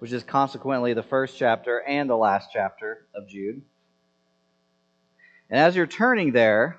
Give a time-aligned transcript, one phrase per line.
[0.00, 3.60] which is consequently the first chapter and the last chapter of Jude.
[5.50, 6.78] And as you're turning there,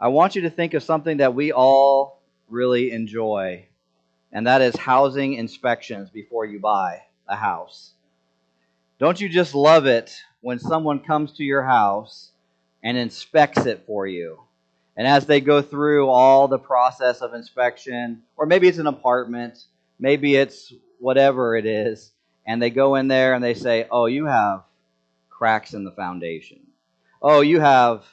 [0.00, 3.66] I want you to think of something that we all really enjoy,
[4.32, 7.92] and that is housing inspections before you buy a house.
[8.98, 12.30] Don't you just love it when someone comes to your house
[12.82, 14.40] and inspects it for you?
[14.96, 19.58] And as they go through all the process of inspection, or maybe it's an apartment,
[19.98, 22.12] maybe it's whatever it is,
[22.50, 24.64] and they go in there and they say, Oh, you have
[25.28, 26.58] cracks in the foundation.
[27.22, 28.04] Oh, you have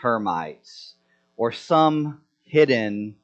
[0.00, 0.94] termites
[1.36, 3.16] or some hidden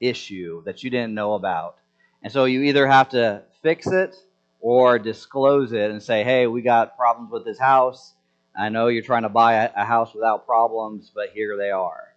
[0.00, 1.78] issue that you didn't know about.
[2.22, 4.14] And so you either have to fix it
[4.60, 8.12] or disclose it and say, hey, we got problems with this house.
[8.54, 12.12] I know you're trying to buy a house without problems, but here they are.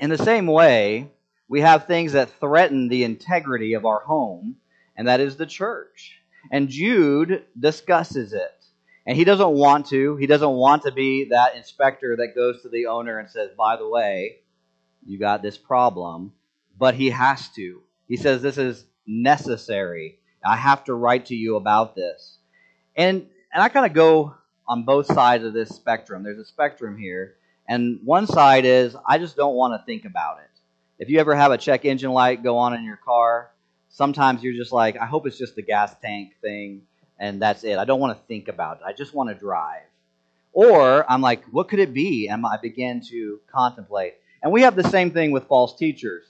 [0.00, 1.08] In the same way,
[1.46, 4.56] we have things that threaten the integrity of our home,
[4.96, 6.20] and that is the church.
[6.50, 8.50] And Jude discusses it.
[9.06, 10.16] And he doesn't want to.
[10.16, 13.76] He doesn't want to be that inspector that goes to the owner and says, by
[13.76, 14.38] the way,
[15.06, 16.32] you got this problem.
[16.78, 17.82] But he has to.
[18.08, 20.18] He says, this is necessary.
[20.44, 22.38] I have to write to you about this.
[22.96, 24.34] And, and I kind of go
[24.66, 26.22] on both sides of this spectrum.
[26.22, 27.36] There's a spectrum here.
[27.68, 30.50] And one side is, I just don't want to think about it.
[30.98, 33.50] If you ever have a check engine light go on in your car,
[33.94, 36.82] sometimes you're just like, I hope it's just the gas tank thing
[37.18, 37.78] and that's it.
[37.78, 38.82] I don't want to think about it.
[38.84, 39.82] I just want to drive.
[40.52, 42.26] Or I'm like, what could it be?
[42.28, 44.14] And I begin to contemplate.
[44.42, 46.24] And we have the same thing with false teachers.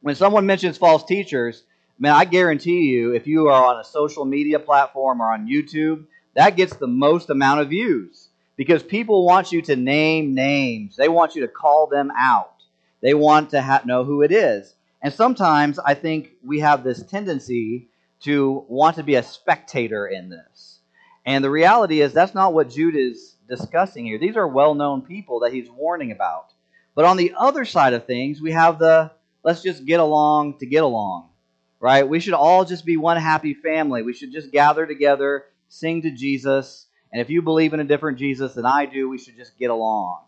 [0.00, 1.62] When someone mentions false teachers,
[1.96, 6.06] man, I guarantee you, if you are on a social media platform or on YouTube,
[6.34, 10.96] that gets the most amount of views because people want you to name names.
[10.96, 12.54] They want you to call them out.
[13.00, 14.74] They want to ha- know who it is.
[15.02, 17.88] And sometimes I think we have this tendency
[18.20, 20.80] to want to be a spectator in this.
[21.24, 24.18] And the reality is, that's not what Jude is discussing here.
[24.18, 26.52] These are well known people that he's warning about.
[26.94, 29.12] But on the other side of things, we have the
[29.42, 31.30] let's just get along to get along,
[31.78, 32.06] right?
[32.06, 34.02] We should all just be one happy family.
[34.02, 36.86] We should just gather together, sing to Jesus.
[37.12, 39.70] And if you believe in a different Jesus than I do, we should just get
[39.70, 40.24] along.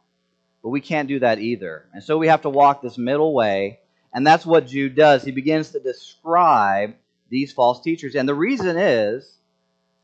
[0.62, 1.86] But we can't do that either.
[1.92, 3.80] And so we have to walk this middle way.
[4.12, 5.24] And that's what Jude does.
[5.24, 6.94] He begins to describe
[7.30, 8.14] these false teachers.
[8.14, 9.38] And the reason is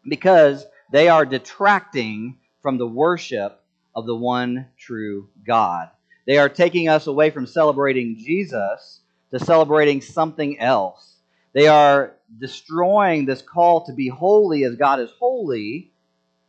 [0.09, 3.61] because they are detracting from the worship
[3.95, 5.91] of the one true God.
[6.27, 11.17] They are taking us away from celebrating Jesus to celebrating something else.
[11.53, 15.91] They are destroying this call to be holy as God is holy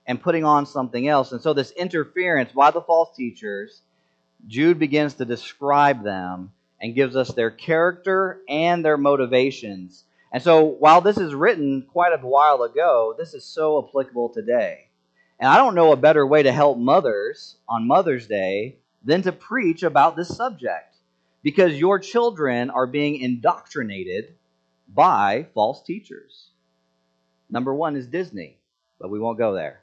[0.06, 1.32] and putting on something else.
[1.32, 3.82] And so, this interference by the false teachers,
[4.48, 10.64] Jude begins to describe them and gives us their character and their motivations and so
[10.64, 14.88] while this is written quite a while ago, this is so applicable today.
[15.40, 19.32] And I don't know a better way to help mothers on Mother's Day than to
[19.32, 20.98] preach about this subject
[21.42, 24.36] because your children are being indoctrinated
[24.88, 26.50] by false teachers.
[27.50, 28.58] Number one is Disney,
[29.00, 29.82] but we won't go there.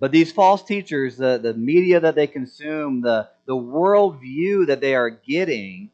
[0.00, 4.94] But these false teachers, the, the media that they consume, the, the worldview that they
[4.94, 5.90] are getting,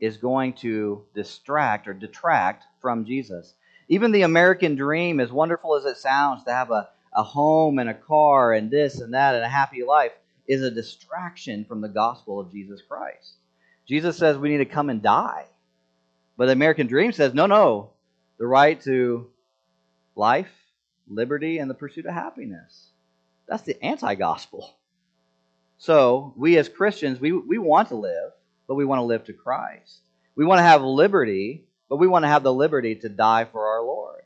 [0.00, 3.54] is going to distract or detract from Jesus.
[3.88, 7.88] Even the American dream, as wonderful as it sounds to have a, a home and
[7.88, 10.12] a car and this and that and a happy life,
[10.46, 13.34] is a distraction from the gospel of Jesus Christ.
[13.86, 15.46] Jesus says we need to come and die.
[16.36, 17.90] But the American dream says, no, no,
[18.38, 19.28] the right to
[20.14, 20.50] life,
[21.08, 22.90] liberty, and the pursuit of happiness.
[23.48, 24.74] That's the anti gospel.
[25.78, 28.32] So, we as Christians, we, we want to live,
[28.68, 30.02] but we want to live to Christ.
[30.36, 33.66] We want to have liberty, but we want to have the liberty to die for
[33.66, 34.22] our Lord.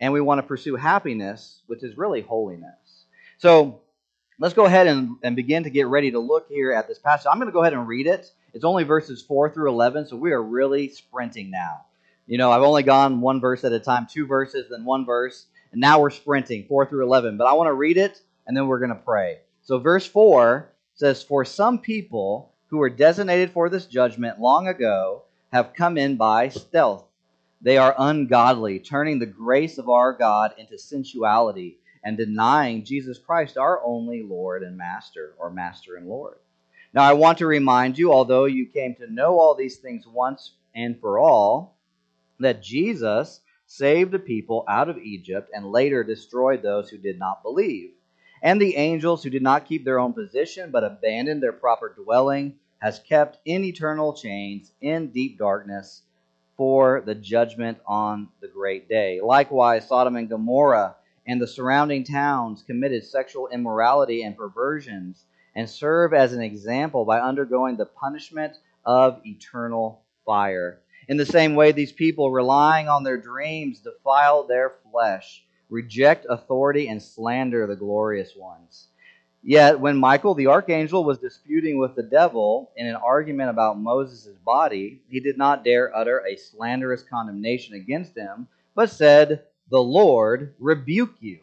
[0.00, 3.04] And we want to pursue happiness, which is really holiness.
[3.38, 3.82] So
[4.38, 7.26] let's go ahead and, and begin to get ready to look here at this passage.
[7.30, 8.30] I'm going to go ahead and read it.
[8.54, 11.84] It's only verses 4 through 11, so we are really sprinting now.
[12.26, 15.46] You know, I've only gone one verse at a time, two verses, then one verse,
[15.72, 17.36] and now we're sprinting 4 through 11.
[17.36, 19.38] But I want to read it, and then we're going to pray.
[19.62, 25.22] So, verse 4 says, For some people who were designated for this judgment long ago
[25.52, 27.04] have come in by stealth.
[27.60, 33.58] They are ungodly, turning the grace of our God into sensuality and denying Jesus Christ,
[33.58, 36.38] our only Lord and Master, or Master and Lord.
[36.94, 40.54] Now, I want to remind you, although you came to know all these things once
[40.74, 41.76] and for all,
[42.38, 47.42] that Jesus saved a people out of Egypt and later destroyed those who did not
[47.42, 47.90] believe.
[48.42, 52.54] And the angels who did not keep their own position but abandoned their proper dwelling
[52.78, 56.02] has kept in eternal chains in deep darkness
[56.56, 59.20] for the judgment on the great day.
[59.20, 60.96] Likewise, Sodom and Gomorrah
[61.26, 67.20] and the surrounding towns committed sexual immorality and perversions and serve as an example by
[67.20, 70.80] undergoing the punishment of eternal fire.
[71.08, 76.88] In the same way, these people, relying on their dreams, defile their flesh, reject authority,
[76.88, 78.88] and slander the glorious ones.
[79.42, 84.36] Yet, when Michael the archangel was disputing with the devil in an argument about Moses'
[84.44, 90.54] body, he did not dare utter a slanderous condemnation against him, but said, The Lord
[90.58, 91.38] rebuke you.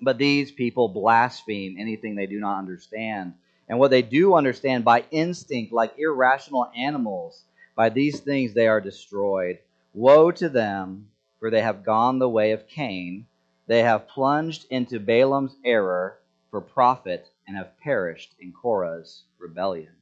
[0.00, 3.34] But these people blaspheme anything they do not understand.
[3.68, 7.44] And what they do understand by instinct, like irrational animals,
[7.76, 9.58] by these things they are destroyed.
[9.92, 11.08] Woe to them,
[11.44, 13.26] for they have gone the way of Cain.
[13.66, 16.16] They have plunged into Balaam's error
[16.50, 19.92] for profit and have perished in Korah's rebellion.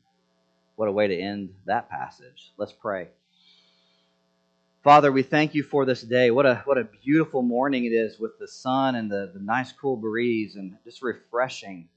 [0.76, 2.52] What a way to end that passage.
[2.58, 3.08] Let's pray.
[4.84, 6.30] Father, we thank you for this day.
[6.30, 9.72] What a what a beautiful morning it is with the sun and the, the nice
[9.72, 11.88] cool breeze and just refreshing.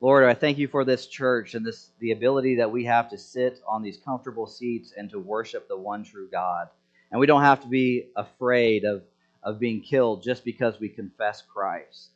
[0.00, 3.16] Lord, I thank you for this church and this the ability that we have to
[3.16, 6.66] sit on these comfortable seats and to worship the one true God.
[7.14, 9.04] And we don't have to be afraid of,
[9.40, 12.08] of being killed just because we confess Christ.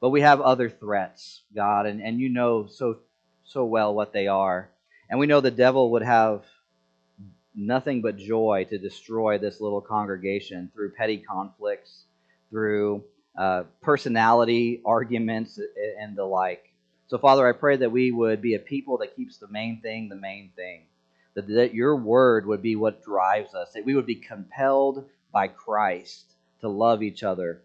[0.00, 3.00] But we have other threats, God, and, and you know so
[3.44, 4.70] so well what they are.
[5.10, 6.42] And we know the devil would have
[7.54, 12.04] nothing but joy to destroy this little congregation through petty conflicts,
[12.48, 13.04] through
[13.36, 15.60] uh, personality arguments,
[16.00, 16.72] and the like.
[17.08, 20.08] So, Father, I pray that we would be a people that keeps the main thing
[20.08, 20.84] the main thing.
[21.36, 23.72] That, that your word would be what drives us.
[23.74, 27.62] That we would be compelled by Christ to love each other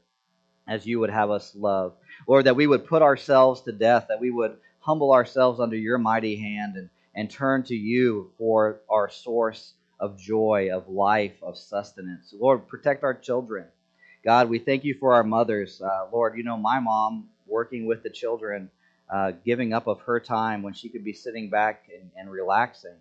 [0.67, 1.93] as you would have us love.
[2.27, 5.97] Lord, that we would put ourselves to death, that we would humble ourselves under your
[5.97, 11.57] mighty hand and, and turn to you for our source of joy, of life, of
[11.57, 12.33] sustenance.
[12.37, 13.65] Lord, protect our children.
[14.23, 15.81] God, we thank you for our mothers.
[15.81, 18.69] Uh, Lord, you know, my mom working with the children,
[19.09, 22.95] uh, giving up of her time when she could be sitting back and, and relaxing.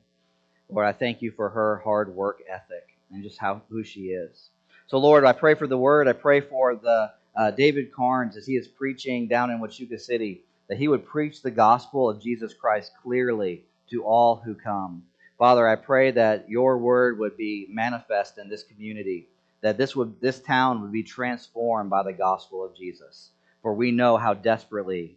[0.72, 4.50] Lord, I thank you for her hard work ethic and just how who she is.
[4.86, 6.08] So, Lord, I pray for the word.
[6.08, 10.42] I pray for the uh, David Carnes as he is preaching down in Huachuca City,
[10.68, 15.04] that he would preach the gospel of Jesus Christ clearly to all who come.
[15.38, 19.28] Father, I pray that your word would be manifest in this community,
[19.62, 23.30] that this would this town would be transformed by the gospel of Jesus.
[23.62, 25.16] For we know how desperately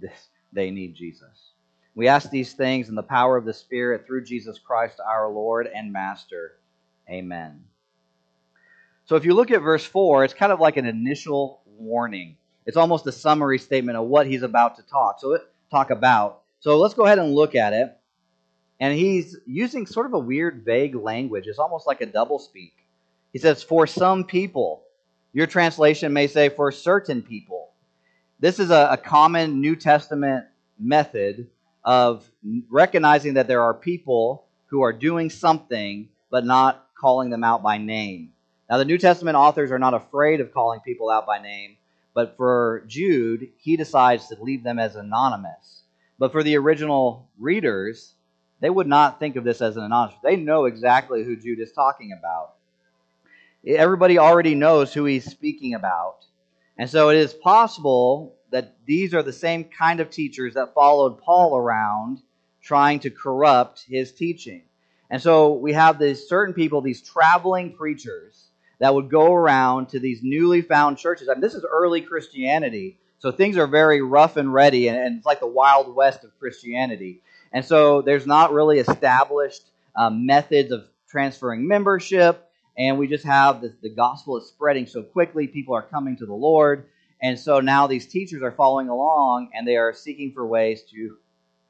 [0.00, 1.52] this, they need Jesus.
[1.96, 5.66] We ask these things in the power of the Spirit through Jesus Christ our Lord
[5.66, 6.52] and Master.
[7.08, 7.64] Amen.
[9.06, 12.36] So if you look at verse 4, it's kind of like an initial warning.
[12.66, 15.20] It's almost a summary statement of what he's about to talk.
[15.20, 15.38] So
[15.70, 16.42] talk about.
[16.60, 17.96] So let's go ahead and look at it.
[18.78, 21.46] And he's using sort of a weird, vague language.
[21.46, 22.74] It's almost like a double speak.
[23.32, 24.82] He says, For some people.
[25.32, 27.70] Your translation may say, For certain people.
[28.38, 30.44] This is a, a common New Testament
[30.78, 31.48] method
[31.86, 32.28] of
[32.68, 37.78] recognizing that there are people who are doing something but not calling them out by
[37.78, 38.32] name.
[38.68, 41.76] Now, the New Testament authors are not afraid of calling people out by name,
[42.12, 45.82] but for Jude, he decides to leave them as anonymous.
[46.18, 48.14] But for the original readers,
[48.60, 50.18] they would not think of this as an anonymous.
[50.24, 52.54] They know exactly who Jude is talking about.
[53.64, 56.24] Everybody already knows who he's speaking about.
[56.78, 61.18] And so it is possible that these are the same kind of teachers that followed
[61.18, 62.22] Paul around
[62.62, 64.62] trying to corrupt his teaching.
[65.10, 68.48] And so we have these certain people, these traveling preachers,
[68.78, 71.28] that would go around to these newly found churches.
[71.28, 75.16] I mean, this is early Christianity, so things are very rough and ready, and, and
[75.16, 77.22] it's like the wild west of Christianity.
[77.52, 79.62] And so there's not really established
[79.96, 85.46] um, methods of transferring membership, and we just have the gospel is spreading so quickly,
[85.46, 86.88] people are coming to the Lord.
[87.22, 91.16] And so now these teachers are following along and they are seeking for ways to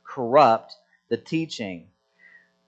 [0.05, 0.75] corrupt
[1.09, 1.89] the teaching.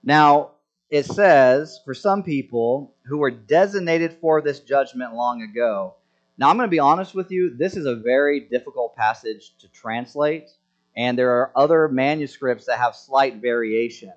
[0.03, 0.51] Now,
[0.89, 5.95] it says, for some people who were designated for this judgment long ago.
[6.37, 9.67] Now, I'm going to be honest with you, this is a very difficult passage to
[9.67, 10.49] translate,
[10.95, 14.13] and there are other manuscripts that have slight variations.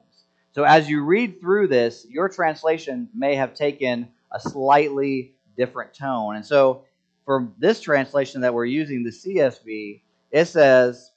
[0.53, 6.37] So, as you read through this, your translation may have taken a slightly different tone.
[6.37, 6.85] And so,
[7.25, 10.01] for this translation that we're using, the CSB,
[10.31, 11.11] it says,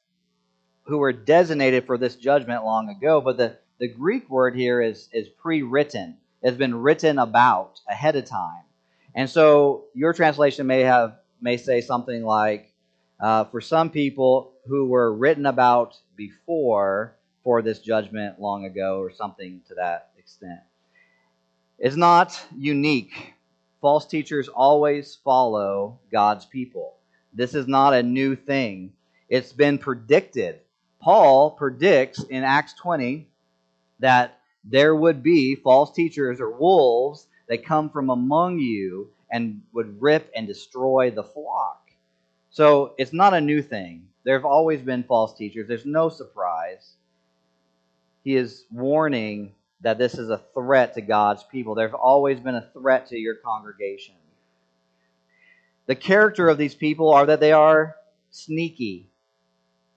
[0.84, 5.10] who were designated for this judgment long ago, but the the Greek word here is,
[5.12, 8.64] is pre written, it's been written about ahead of time.
[9.14, 12.72] And so your translation may have may say something like,
[13.20, 19.12] uh, for some people who were written about before for this judgment long ago, or
[19.12, 20.60] something to that extent.
[21.78, 23.35] It's not unique.
[23.86, 26.96] False teachers always follow God's people.
[27.36, 28.94] This is not a new thing.
[29.30, 30.62] It's been predicted.
[31.00, 33.28] Paul predicts in Acts 20
[34.00, 40.02] that there would be false teachers or wolves that come from among you and would
[40.02, 41.92] rip and destroy the flock.
[42.50, 44.08] So it's not a new thing.
[44.24, 45.68] There have always been false teachers.
[45.68, 46.94] There's no surprise.
[48.24, 51.76] He is warning that this is a threat to God's people.
[51.76, 54.16] There's always been a threat to your congregation.
[55.86, 57.96] The character of these people are that they are
[58.32, 59.10] sneaky,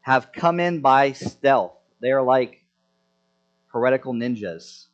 [0.02, 1.72] have come in by stealth.
[2.00, 2.62] They are like
[3.68, 4.86] heretical ninjas.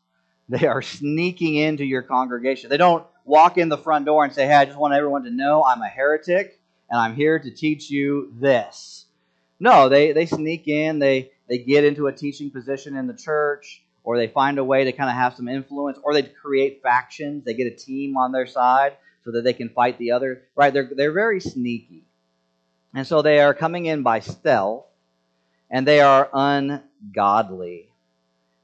[0.49, 2.69] They are sneaking into your congregation.
[2.69, 5.31] They don't walk in the front door and say, Hey, I just want everyone to
[5.31, 6.61] know I'm a heretic
[6.91, 9.07] and I'm here to teach you this.
[9.59, 13.84] No, they, they sneak in, they, they get into a teaching position in the church,
[14.05, 17.45] or they find a way to kind of have some influence, or they create factions.
[17.45, 20.43] They get a team on their side so that they can fight the other.
[20.55, 20.73] Right?
[20.73, 22.05] They're, they're very sneaky.
[22.95, 24.85] And so they are coming in by stealth,
[25.71, 27.89] and they are ungodly.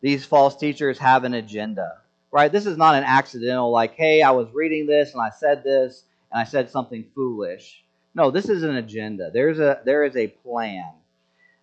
[0.00, 1.97] These false teachers have an agenda.
[2.30, 2.52] Right?
[2.52, 6.04] This is not an accidental, like, hey, I was reading this and I said this
[6.30, 7.82] and I said something foolish.
[8.14, 9.30] No, this is an agenda.
[9.32, 10.92] There's a there is a plan.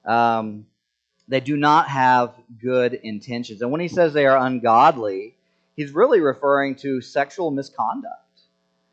[0.06, 0.66] Um,
[1.28, 3.62] they do not have good intentions.
[3.62, 5.36] And when he says they are ungodly,
[5.76, 8.14] he's really referring to sexual misconduct.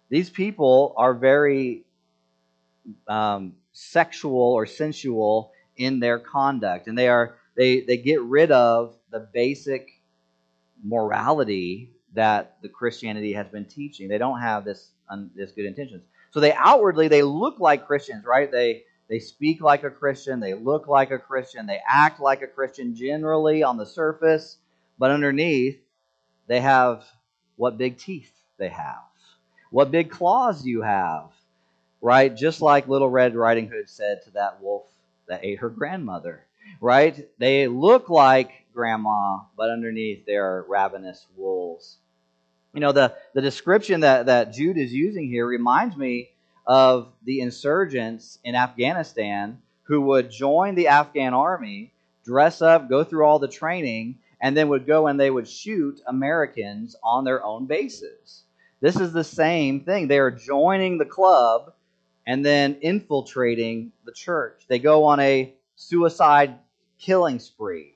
[0.09, 1.83] These people are very
[3.09, 8.95] um, sexual or sensual in their conduct, and they are they they get rid of
[9.11, 10.01] the basic
[10.83, 14.09] morality that the Christianity has been teaching.
[14.09, 16.03] They don't have this um, this good intentions.
[16.31, 18.51] So they outwardly they look like Christians, right?
[18.51, 22.47] They they speak like a Christian, they look like a Christian, they act like a
[22.47, 24.57] Christian generally on the surface,
[24.99, 25.79] but underneath
[26.47, 27.05] they have
[27.57, 29.03] what big teeth they have.
[29.71, 31.31] What big claws you have.
[32.01, 32.35] Right?
[32.35, 34.87] Just like little Red Riding Hood said to that wolf
[35.27, 36.45] that ate her grandmother.
[36.81, 37.29] Right?
[37.39, 41.97] They look like grandma, but underneath they are ravenous wolves.
[42.75, 46.31] You know, the, the description that, that Jude is using here reminds me
[46.67, 51.93] of the insurgents in Afghanistan who would join the Afghan army,
[52.25, 56.01] dress up, go through all the training, and then would go and they would shoot
[56.07, 58.43] Americans on their own bases.
[58.81, 60.09] This is the same thing.
[60.09, 61.73] They are joining the club
[62.27, 64.65] and then infiltrating the church.
[64.69, 66.59] They go on a suicide
[66.99, 67.95] killing spree.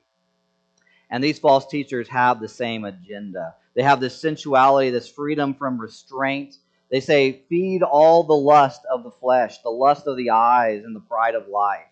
[1.10, 3.54] And these false teachers have the same agenda.
[3.74, 6.56] They have this sensuality, this freedom from restraint.
[6.90, 10.96] They say, feed all the lust of the flesh, the lust of the eyes, and
[10.96, 11.84] the pride of life.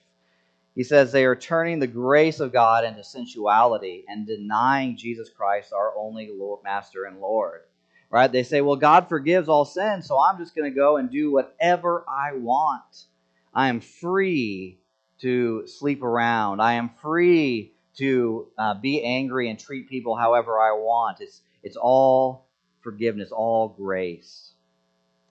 [0.74, 5.72] He says they are turning the grace of God into sensuality and denying Jesus Christ,
[5.72, 7.62] our only Lord, Master and Lord.
[8.10, 8.30] Right?
[8.30, 11.32] They say, well, God forgives all sin, so I'm just going to go and do
[11.32, 13.06] whatever I want.
[13.54, 14.78] I am free
[15.20, 16.60] to sleep around.
[16.60, 21.20] I am free to uh, be angry and treat people however I want.
[21.20, 22.46] It's it's all
[22.82, 24.52] forgiveness, all grace.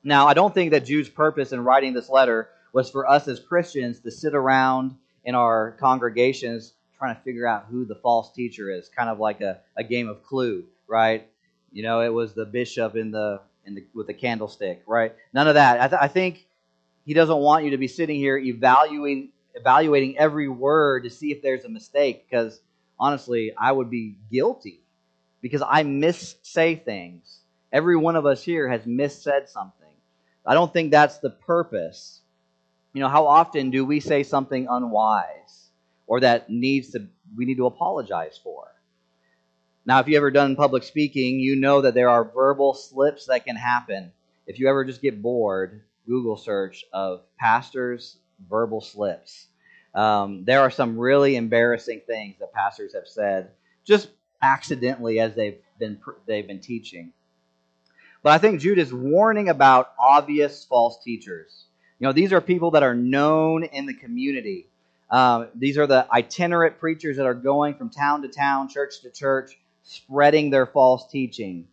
[0.08, 3.40] Now, I don't think that Jude's purpose in writing this letter was for us as
[3.40, 8.70] Christians to sit around in our congregations trying to figure out who the false teacher
[8.70, 11.28] is, kind of like a, a game of clue, right?
[11.74, 15.16] You know, it was the bishop in the in the with the candlestick, right?
[15.34, 15.82] None of that.
[15.82, 16.46] I, th- I think
[17.04, 21.42] he doesn't want you to be sitting here evaluating evaluating every word to see if
[21.42, 22.62] there's a mistake because
[23.00, 24.82] honestly, I would be guilty
[25.42, 27.40] because I missay things.
[27.74, 29.85] Every one of us here has missaid something.
[30.46, 32.22] I don't think that's the purpose.
[32.94, 35.70] You know, how often do we say something unwise
[36.08, 38.68] or that needs to we need to apologize for?
[39.86, 43.46] Now, if you ever done public speaking, you know that there are verbal slips that
[43.46, 44.12] can happen.
[44.48, 48.18] If you ever just get bored, Google search of pastors'
[48.50, 49.48] verbal slips.
[49.94, 53.52] Um, there are some really embarrassing things that pastors have said
[53.86, 54.10] just
[54.42, 57.14] accidentally as they've been they've been teaching.
[58.26, 61.66] But I think Jude is warning about obvious false teachers.
[62.00, 64.66] You know, these are people that are known in the community.
[65.12, 69.12] Um, these are the itinerant preachers that are going from town to town, church to
[69.12, 71.68] church, spreading their false teaching.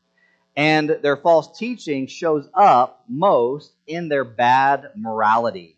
[0.55, 5.75] And their false teaching shows up most in their bad morality.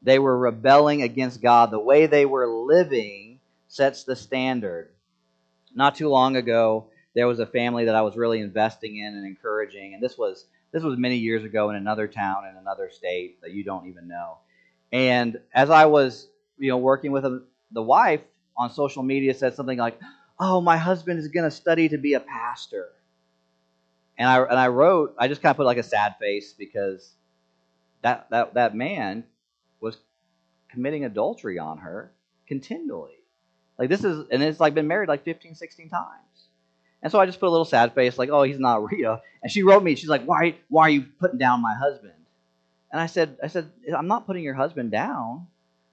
[0.00, 1.70] They were rebelling against God.
[1.70, 3.38] The way they were living
[3.68, 4.88] sets the standard
[5.74, 9.26] not too long ago, there was a family that I was really investing in and
[9.26, 13.40] encouraging, and this was this was many years ago in another town in another state
[13.42, 14.38] that you don't even know.
[14.92, 16.28] And as I was,
[16.58, 17.24] you know, working with
[17.70, 18.20] the wife
[18.56, 19.98] on social media said something like,
[20.38, 22.88] "Oh, my husband is going to study to be a pastor."
[24.18, 27.12] And I and I wrote, I just kind of put like a sad face because
[28.02, 29.24] that that that man
[29.80, 29.96] was
[30.68, 32.12] committing adultery on her
[32.46, 33.18] continually.
[33.78, 36.33] Like this is and it's like been married like 15, 16 times.
[37.04, 39.20] And so I just put a little sad face, like, oh, he's not Rita.
[39.42, 42.14] And she wrote me, she's like, why, why are you putting down my husband?
[42.90, 45.46] And I said, I said, I'm not putting your husband down,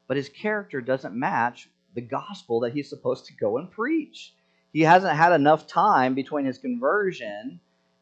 [0.07, 4.33] but his character doesn't match the gospel that he's supposed to go and preach.
[4.71, 7.59] He hasn't had enough time between his conversion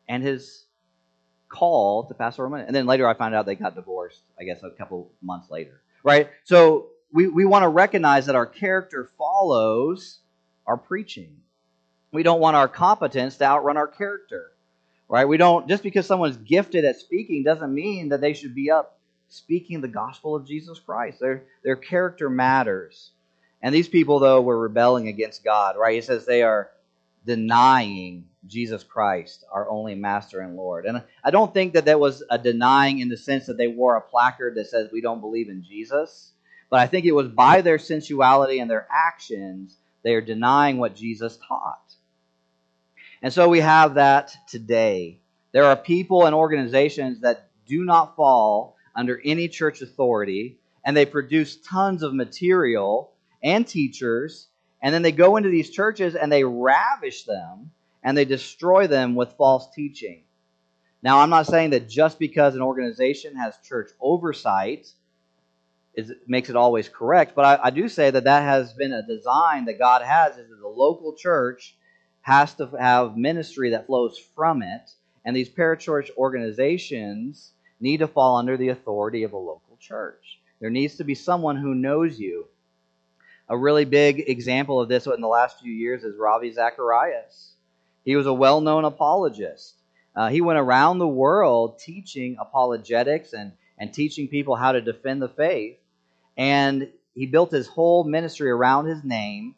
[0.07, 0.65] and his
[1.47, 2.67] call to pass Roman.
[2.67, 5.81] And then later I found out they got divorced, I guess a couple months later.
[6.03, 6.29] Right?
[6.43, 10.19] So we, we want to recognize that our character follows
[10.67, 11.37] our preaching.
[12.11, 14.51] We don't want our competence to outrun our character.
[15.07, 15.27] Right?
[15.27, 18.99] We don't just because someone's gifted at speaking doesn't mean that they should be up
[19.27, 21.19] speaking the gospel of Jesus Christ.
[21.19, 23.11] Their their character matters.
[23.61, 25.95] And these people though were rebelling against God, right?
[25.95, 26.69] He says they are
[27.25, 30.85] denying Jesus Christ, our only master and Lord.
[30.85, 33.97] And I don't think that that was a denying in the sense that they wore
[33.97, 36.31] a placard that says we don't believe in Jesus,
[36.69, 40.95] but I think it was by their sensuality and their actions they are denying what
[40.95, 41.88] Jesus taught.
[43.21, 45.19] And so we have that today.
[45.51, 51.05] There are people and organizations that do not fall under any church authority, and they
[51.05, 53.11] produce tons of material
[53.43, 54.47] and teachers,
[54.81, 57.71] and then they go into these churches and they ravish them
[58.03, 60.23] and they destroy them with false teaching.
[61.01, 64.87] Now, I'm not saying that just because an organization has church oversight
[65.93, 69.05] is, makes it always correct, but I, I do say that that has been a
[69.05, 71.75] design that God has is that the local church
[72.29, 74.91] has to have ministry that flows from it,
[75.25, 80.39] and these parachurch organizations need to fall under the authority of a local church.
[80.59, 82.45] There needs to be someone who knows you.
[83.49, 87.53] A really big example of this in the last few years is Ravi Zacharias.
[88.05, 89.73] He was a well known apologist.
[90.15, 95.19] Uh, he went around the world teaching apologetics and, and teaching people how to defend
[95.19, 95.77] the faith.
[96.37, 99.55] And he built his whole ministry around his name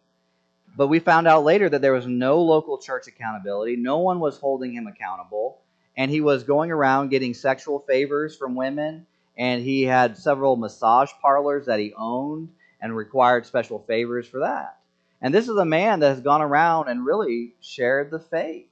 [0.75, 3.75] but we found out later that there was no local church accountability.
[3.75, 5.59] No one was holding him accountable.
[5.97, 9.05] And he was going around getting sexual favors from women.
[9.37, 12.49] And he had several massage parlors that he owned
[12.81, 14.77] and required special favors for that.
[15.21, 18.67] And this is a man that has gone around and really shared the faith.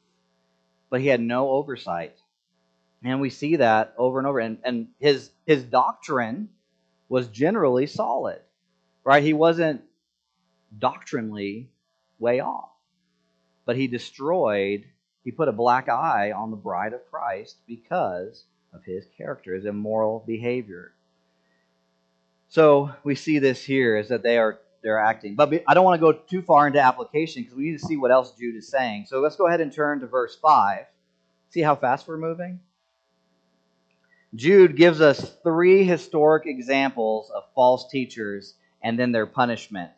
[0.89, 2.15] But he had no oversight.
[3.03, 4.39] And we see that over and over.
[4.39, 6.49] And, and his, his doctrine
[7.07, 8.39] was generally solid,
[9.03, 9.23] right?
[9.23, 9.81] He wasn't
[10.77, 11.69] doctrinally
[12.19, 12.69] way off.
[13.65, 14.86] But he destroyed,
[15.23, 19.65] he put a black eye on the bride of Christ because of his character, his
[19.65, 20.93] immoral behavior.
[22.49, 25.36] So we see this here is that they are they're acting.
[25.36, 27.97] But I don't want to go too far into application because we need to see
[27.97, 29.05] what else Jude is saying.
[29.08, 30.86] So let's go ahead and turn to verse 5.
[31.49, 32.60] See how fast we're moving?
[34.36, 39.91] Jude gives us three historic examples of false teachers and then their punishment.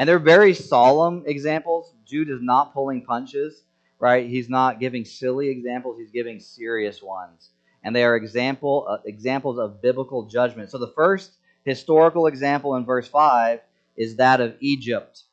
[0.00, 1.92] And they're very solemn examples.
[2.06, 3.64] Jude is not pulling punches,
[3.98, 4.26] right?
[4.26, 7.50] He's not giving silly examples, he's giving serious ones.
[7.84, 10.70] And they are example uh, examples of biblical judgment.
[10.70, 11.32] So the first
[11.66, 13.60] historical example in verse 5
[13.94, 15.24] is that of Egypt.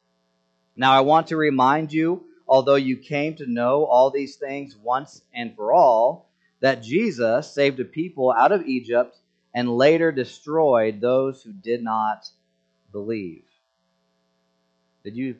[0.75, 5.21] Now I want to remind you, although you came to know all these things once
[5.33, 9.17] and for all, that Jesus saved a people out of Egypt
[9.53, 12.29] and later destroyed those who did not
[12.91, 13.46] believe.
[15.03, 15.35] Did you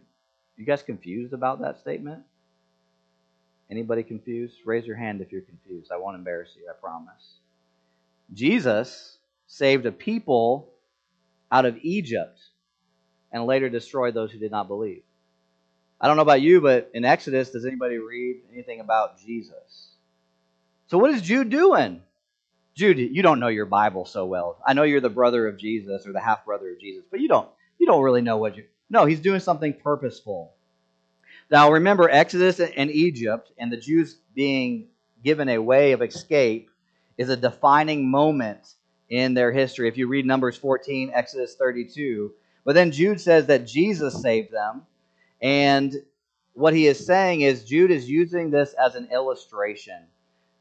[0.57, 2.23] you guys confused about that statement?
[3.69, 4.55] Anybody confused?
[4.65, 5.91] Raise your hand if you're confused.
[5.91, 7.35] I won't embarrass you, I promise.
[8.33, 9.17] Jesus
[9.47, 10.69] saved a people
[11.51, 12.39] out of Egypt
[13.31, 15.03] and later destroyed those who did not believe.
[15.99, 19.89] I don't know about you, but in Exodus, does anybody read anything about Jesus?
[20.87, 22.01] So what is Jude doing?
[22.75, 24.59] Jude, you don't know your Bible so well.
[24.65, 27.27] I know you're the brother of Jesus or the half brother of Jesus, but you
[27.27, 30.53] don't you don't really know what you no, he's doing something purposeful.
[31.49, 34.87] Now remember, Exodus and Egypt and the Jews being
[35.23, 36.69] given a way of escape
[37.17, 38.73] is a defining moment
[39.09, 39.87] in their history.
[39.87, 42.33] If you read Numbers 14, Exodus 32,
[42.65, 44.83] but then Jude says that Jesus saved them.
[45.41, 45.95] And
[46.53, 49.99] what he is saying is Jude is using this as an illustration.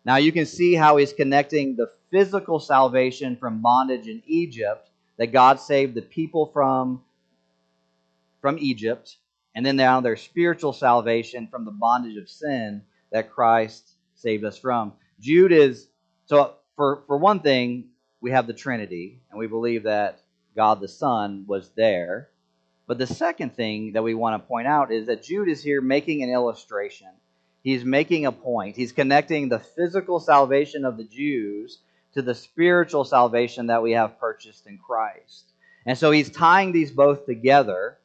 [0.04, 5.32] Now you can see how he's connecting the physical salvation from bondage in Egypt that
[5.32, 7.02] God saved the people from
[8.46, 9.16] from Egypt,
[9.56, 12.80] and then now their spiritual salvation from the bondage of sin
[13.10, 14.92] that Christ saved us from.
[15.18, 15.88] Jude is
[16.26, 17.86] so for for one thing,
[18.20, 20.20] we have the Trinity, and we believe that
[20.54, 22.28] God the Son was there.
[22.86, 25.80] But the second thing that we want to point out is that Jude is here
[25.80, 27.08] making an illustration.
[27.66, 28.76] he's making a point.
[28.76, 31.78] He's connecting the physical salvation of the Jews
[32.14, 35.46] to the spiritual salvation that we have purchased in Christ.
[35.84, 37.98] And so he's tying these both together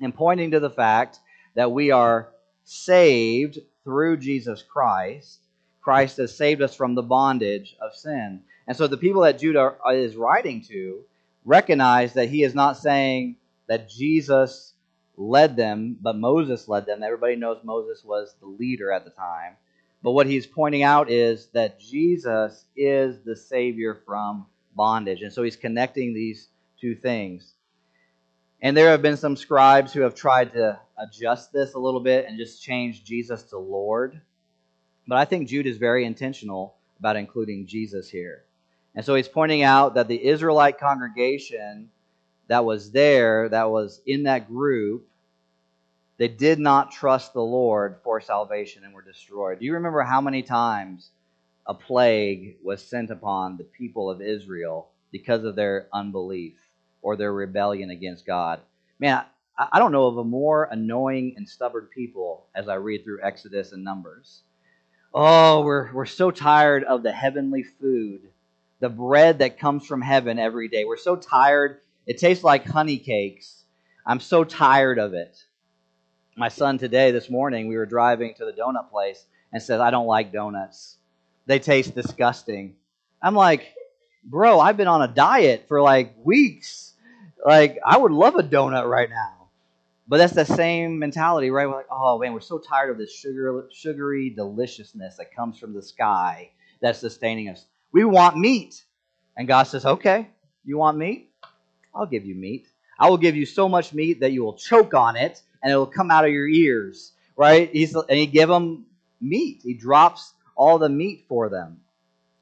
[0.00, 1.18] and pointing to the fact
[1.54, 2.30] that we are
[2.64, 5.40] saved through Jesus Christ.
[5.80, 8.42] Christ has saved us from the bondage of sin.
[8.66, 11.02] And so the people that Judah is writing to
[11.44, 13.36] recognize that he is not saying
[13.66, 14.74] that Jesus
[15.16, 17.02] led them, but Moses led them.
[17.02, 19.56] Everybody knows Moses was the leader at the time.
[20.02, 25.22] But what he's pointing out is that Jesus is the Savior from bondage.
[25.22, 26.48] And so he's connecting these
[26.80, 27.54] two things.
[28.62, 32.26] And there have been some scribes who have tried to adjust this a little bit
[32.26, 34.20] and just change Jesus to Lord.
[35.08, 38.44] But I think Jude is very intentional about including Jesus here.
[38.94, 41.88] And so he's pointing out that the Israelite congregation
[42.48, 45.08] that was there, that was in that group,
[46.18, 49.60] they did not trust the Lord for salvation and were destroyed.
[49.60, 51.12] Do you remember how many times
[51.66, 56.58] a plague was sent upon the people of Israel because of their unbelief
[57.02, 58.60] or their rebellion against God?
[58.98, 59.22] Man,
[59.58, 63.72] I don't know of a more annoying and stubborn people as I read through Exodus
[63.72, 64.42] and Numbers.
[65.12, 68.22] Oh, we're, we're so tired of the heavenly food,
[68.78, 70.84] the bread that comes from heaven every day.
[70.84, 71.80] We're so tired.
[72.06, 73.64] It tastes like honey cakes.
[74.06, 75.36] I'm so tired of it
[76.40, 79.90] my son today, this morning, we were driving to the donut place and said, I
[79.90, 80.96] don't like donuts.
[81.44, 82.76] They taste disgusting.
[83.22, 83.74] I'm like,
[84.24, 86.89] bro, I've been on a diet for like weeks.
[87.44, 89.40] Like, I would love a donut right now.
[90.10, 91.68] But that's the same mentality, right?
[91.68, 95.72] We're like, oh man, we're so tired of this sugar, sugary deliciousness that comes from
[95.72, 96.50] the sky
[96.80, 97.64] that's sustaining us.
[97.92, 98.82] We want meat.
[99.36, 100.28] And God says, okay,
[100.64, 101.30] you want meat?
[101.94, 102.66] I'll give you meat.
[102.98, 105.86] I will give you so much meat that you will choke on it and it'll
[105.86, 107.70] come out of your ears, right?
[107.72, 108.86] He's, and he give them
[109.20, 109.60] meat.
[109.62, 111.82] He drops all the meat for them.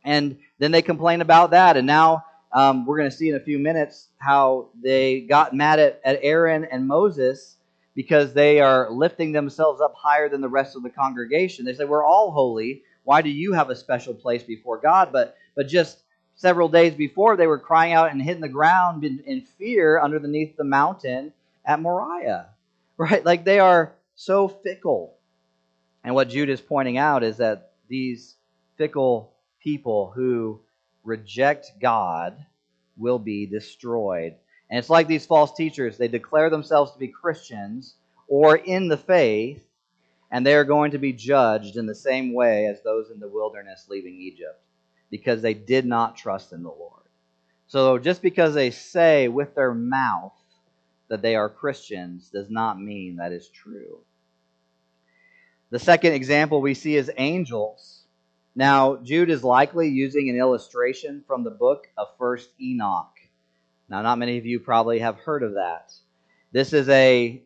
[0.05, 1.77] And then they complain about that.
[1.77, 5.79] And now um, we're going to see in a few minutes how they got mad
[5.79, 7.57] at, at Aaron and Moses
[7.95, 11.65] because they are lifting themselves up higher than the rest of the congregation.
[11.65, 12.83] They say, We're all holy.
[13.05, 15.11] Why do you have a special place before God?
[15.13, 16.03] But, but just
[16.37, 20.57] several days before, they were crying out and hitting the ground in, in fear underneath
[20.57, 21.33] the mountain
[21.65, 22.49] at Moriah
[22.99, 23.25] right?
[23.25, 25.15] Like they are so fickle.
[26.05, 28.35] And what Jude is pointing out is that these
[28.77, 29.33] fickle
[29.63, 30.61] people who
[31.09, 32.45] reject God
[32.97, 34.35] will be destroyed.
[34.71, 37.95] And it's like these false teachers, they declare themselves to be Christians
[38.29, 39.63] or in the faith,
[40.31, 43.29] and they are going to be judged in the same way as those in the
[43.29, 44.61] wilderness leaving Egypt
[45.11, 47.03] because they did not trust in the Lord.
[47.67, 50.35] So just because they say with their mouth
[51.09, 54.01] that they are Christians does not mean that is true.
[55.71, 57.98] The second example we see is angels.
[58.59, 63.17] Now, Jude is likely using an illustration from the book of First Enoch.
[63.89, 65.93] Now, not many of you probably have heard of that.
[66.51, 67.41] This is a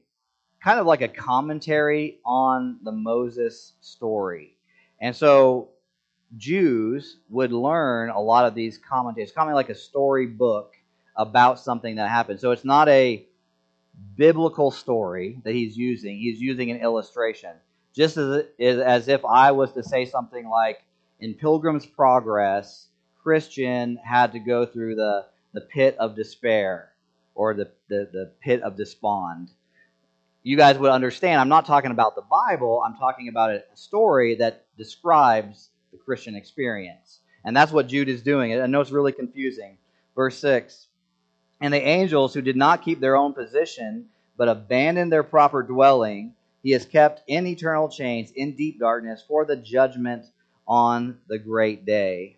[0.65, 4.57] kind of like a commentary on the Moses story.
[5.03, 5.73] And so
[6.39, 10.73] Jews would learn a lot of these commentaries, kind of like a story book
[11.15, 12.41] about something that happened.
[12.41, 13.27] So it's not a
[14.17, 16.17] biblical story that he's using.
[16.17, 17.51] He's using an illustration.
[17.95, 20.83] Just as, as if I was to say something like,
[21.23, 22.89] in Pilgrim's Progress,
[23.23, 26.91] Christian had to go through the, the pit of despair
[27.37, 29.49] or the, the, the pit of despond.
[30.43, 34.35] You guys would understand, I'm not talking about the Bible, I'm talking about a story
[34.35, 37.21] that describes the Christian experience.
[37.45, 38.61] And that's what Jude is doing.
[38.61, 39.79] I know it's really confusing.
[40.17, 40.89] Verse 6
[41.61, 44.07] and the angels who did not keep their own position,
[44.37, 49.45] but abandoned their proper dwelling, he has kept in eternal chains in deep darkness for
[49.45, 50.27] the judgment
[50.67, 52.37] on the great day.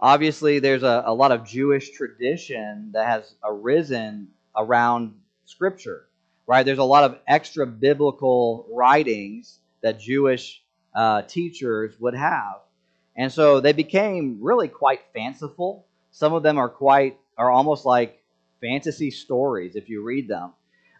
[0.00, 6.06] Obviously, there's a, a lot of Jewish tradition that has arisen around Scripture,
[6.46, 6.64] right?
[6.64, 10.62] There's a lot of extra biblical writings that Jewish
[10.94, 12.56] uh, teachers would have.
[13.16, 15.86] And so they became really quite fanciful.
[16.10, 18.22] Some of them are quite are almost like
[18.60, 20.52] fantasy stories if you read them.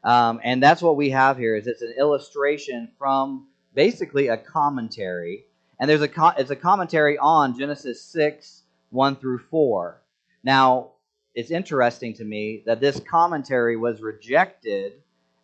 [0.02, 5.46] Um, and that's what we have here is it's an illustration from basically a commentary.
[5.78, 10.00] And there's a co- it's a commentary on Genesis 6, 1 through 4.
[10.42, 10.92] Now,
[11.34, 14.94] it's interesting to me that this commentary was rejected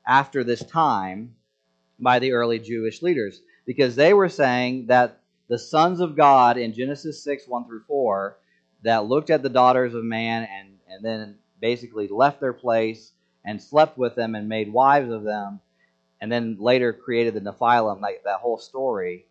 [0.07, 1.35] after this time
[1.99, 6.73] by the early Jewish leaders because they were saying that the sons of God in
[6.73, 8.37] Genesis 6, 1 through 4,
[8.83, 13.13] that looked at the daughters of man and and then basically left their place
[13.45, 15.61] and slept with them and made wives of them.
[16.21, 19.27] and then later created the Nephilim, like that whole story,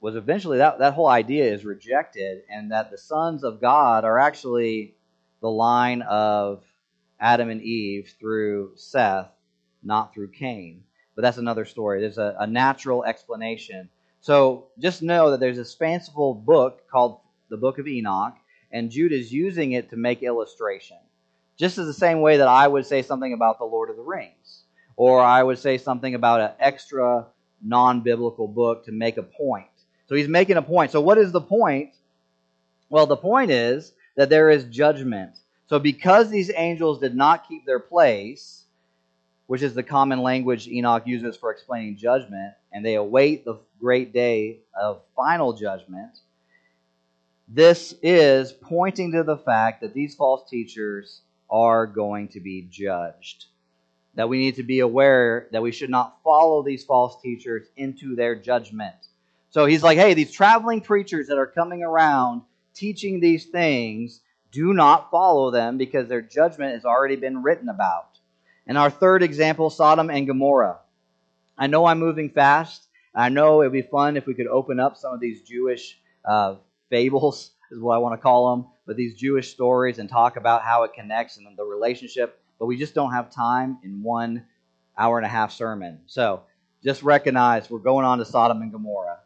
[0.00, 4.18] was eventually that, that whole idea is rejected, and that the sons of God are
[4.18, 4.94] actually
[5.40, 6.62] the line of
[7.20, 9.30] Adam and Eve through Seth,
[9.82, 10.84] not through Cain.
[11.16, 12.00] But that's another story.
[12.00, 13.88] There's a, a natural explanation.
[14.20, 18.36] So just know that there's this fanciful book called the Book of Enoch,
[18.70, 20.98] and Jude is using it to make illustration.
[21.56, 24.02] Just as the same way that I would say something about the Lord of the
[24.02, 24.62] Rings,
[24.96, 27.26] or I would say something about an extra
[27.62, 29.66] non biblical book to make a point.
[30.08, 30.90] So he's making a point.
[30.90, 31.90] So, what is the point?
[32.88, 35.38] Well, the point is that there is judgment.
[35.66, 38.64] So, because these angels did not keep their place,
[39.46, 44.12] which is the common language Enoch uses for explaining judgment, and they await the great
[44.12, 46.20] day of final judgment,
[47.46, 53.46] this is pointing to the fact that these false teachers are going to be judged.
[54.14, 58.16] That we need to be aware that we should not follow these false teachers into
[58.16, 58.96] their judgment.
[59.50, 62.42] So he's like, hey, these traveling preachers that are coming around
[62.74, 64.20] teaching these things,
[64.52, 68.18] do not follow them because their judgment has already been written about.
[68.66, 70.78] And our third example, Sodom and Gomorrah.
[71.56, 72.86] I know I'm moving fast.
[73.14, 75.98] I know it would be fun if we could open up some of these Jewish
[76.24, 76.56] uh,
[76.88, 80.62] fables, is what I want to call them, but these Jewish stories and talk about
[80.62, 82.40] how it connects and the relationship.
[82.58, 84.44] But we just don't have time in one
[84.96, 86.00] hour and a half sermon.
[86.06, 86.42] So
[86.84, 89.18] just recognize we're going on to Sodom and Gomorrah.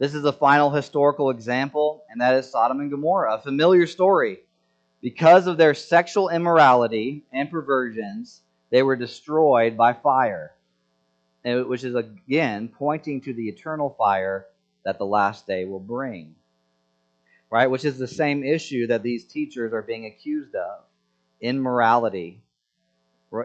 [0.00, 4.38] This is a final historical example, and that is Sodom and Gomorrah, a familiar story.
[5.02, 10.54] Because of their sexual immorality and perversions, they were destroyed by fire,
[11.44, 14.46] which is again pointing to the eternal fire
[14.86, 16.34] that the last day will bring.
[17.50, 17.66] Right?
[17.66, 20.80] Which is the same issue that these teachers are being accused of
[21.42, 22.40] immorality.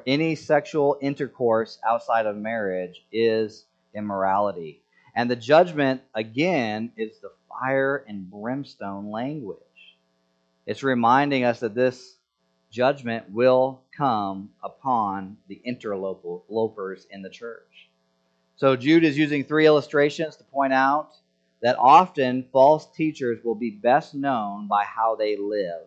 [0.08, 4.84] Any sexual intercourse outside of marriage is immorality.
[5.16, 9.60] And the judgment, again, is the fire and brimstone language.
[10.66, 12.18] It's reminding us that this
[12.70, 17.90] judgment will come upon the interlopers in the church.
[18.58, 21.12] So Jude is using three illustrations to point out
[21.62, 25.82] that often false teachers will be best known by how they live.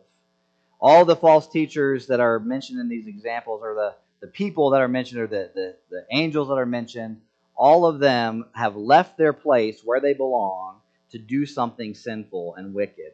[0.80, 4.80] All the false teachers that are mentioned in these examples are the, the people that
[4.80, 7.20] are mentioned or the, the, the angels that are mentioned
[7.58, 10.76] all of them have left their place where they belong
[11.10, 13.12] to do something sinful and wicked.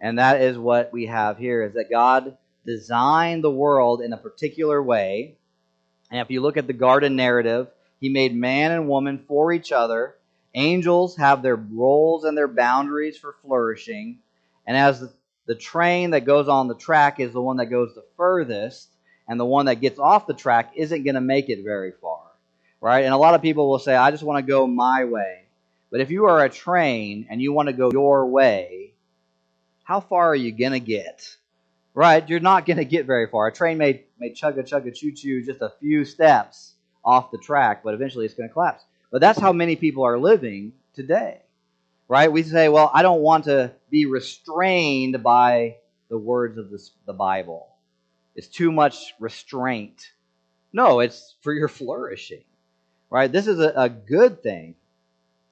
[0.00, 4.18] And that is what we have here is that God designed the world in a
[4.18, 5.36] particular way.
[6.10, 7.68] And if you look at the garden narrative,
[8.00, 10.14] he made man and woman for each other.
[10.54, 14.20] Angels have their roles and their boundaries for flourishing.
[14.66, 15.06] And as
[15.46, 18.88] the train that goes on the track is the one that goes the furthest,
[19.28, 22.33] and the one that gets off the track isn't going to make it very far
[22.84, 23.06] right?
[23.06, 25.44] And a lot of people will say, I just want to go my way.
[25.90, 28.92] But if you are a train and you want to go your way,
[29.84, 31.34] how far are you going to get?
[31.94, 32.28] Right?
[32.28, 33.46] You're not going to get very far.
[33.46, 37.30] A train may, may chug a chug a choo choo just a few steps off
[37.30, 38.84] the track, but eventually it's going to collapse.
[39.10, 41.40] But that's how many people are living today.
[42.06, 42.30] Right?
[42.30, 45.76] We say, well, I don't want to be restrained by
[46.10, 47.66] the words of this, the Bible.
[48.36, 50.12] It's too much restraint.
[50.74, 52.44] No, it's for your flourishing
[53.14, 53.30] right?
[53.30, 54.74] This is a, a good thing.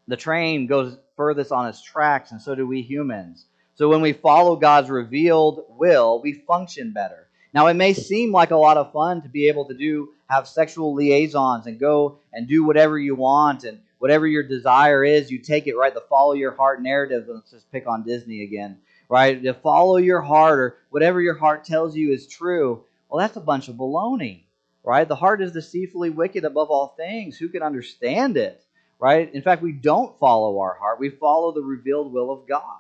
[0.09, 3.47] The train goes furthest on its tracks, and so do we humans.
[3.77, 7.29] So when we follow God's revealed will, we function better.
[7.55, 10.49] Now, it may seem like a lot of fun to be able to do have
[10.49, 15.39] sexual liaisons and go and do whatever you want and whatever your desire is, you
[15.39, 15.95] take it right.
[15.95, 17.27] The follow your heart narrative.
[17.29, 19.41] Let's just pick on Disney again, right?
[19.41, 22.83] To follow your heart or whatever your heart tells you is true.
[23.09, 24.41] Well, that's a bunch of baloney
[24.85, 25.07] right?
[25.07, 27.37] The heart is deceitfully wicked above all things.
[27.39, 28.65] Who can understand it,
[28.99, 29.33] right?
[29.33, 32.79] In fact, we don't follow our heart, we follow the revealed will of God.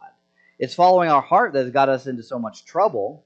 [0.58, 3.24] It's following our heart that has got us into so much trouble.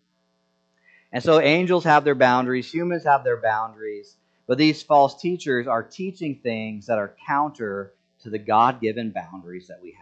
[1.12, 5.82] And so angels have their boundaries, humans have their boundaries, but these false teachers are
[5.82, 9.96] teaching things that are counter to the God given boundaries that we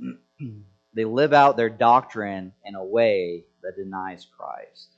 [0.00, 0.16] have.
[0.94, 4.88] they live out their doctrine in a way that denies Christ.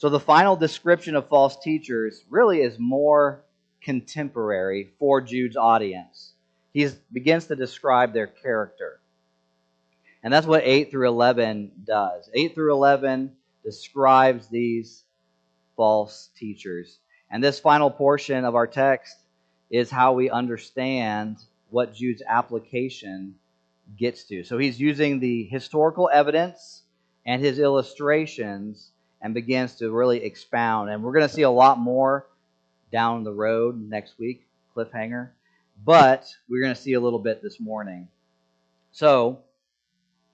[0.00, 3.44] So the final description of false teachers really is more
[3.82, 6.32] contemporary for Jude's audience.
[6.72, 8.98] He begins to describe their character.
[10.22, 12.30] And that's what 8 through 11 does.
[12.32, 13.32] 8 through 11
[13.62, 15.04] describes these
[15.76, 16.98] false teachers.
[17.30, 19.18] And this final portion of our text
[19.68, 21.36] is how we understand
[21.68, 23.34] what Jude's application
[23.98, 24.44] gets to.
[24.44, 26.84] So he's using the historical evidence
[27.26, 30.90] and his illustrations and begins to really expound.
[30.90, 32.26] And we're going to see a lot more
[32.92, 34.46] down the road next week.
[34.76, 35.30] cliffhanger,
[35.84, 38.08] but we're going to see a little bit this morning.
[38.92, 39.40] So,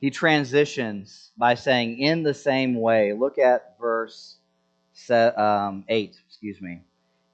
[0.00, 4.36] he transitions by saying, in the same way, look at verse
[5.10, 6.82] um, 8, excuse me.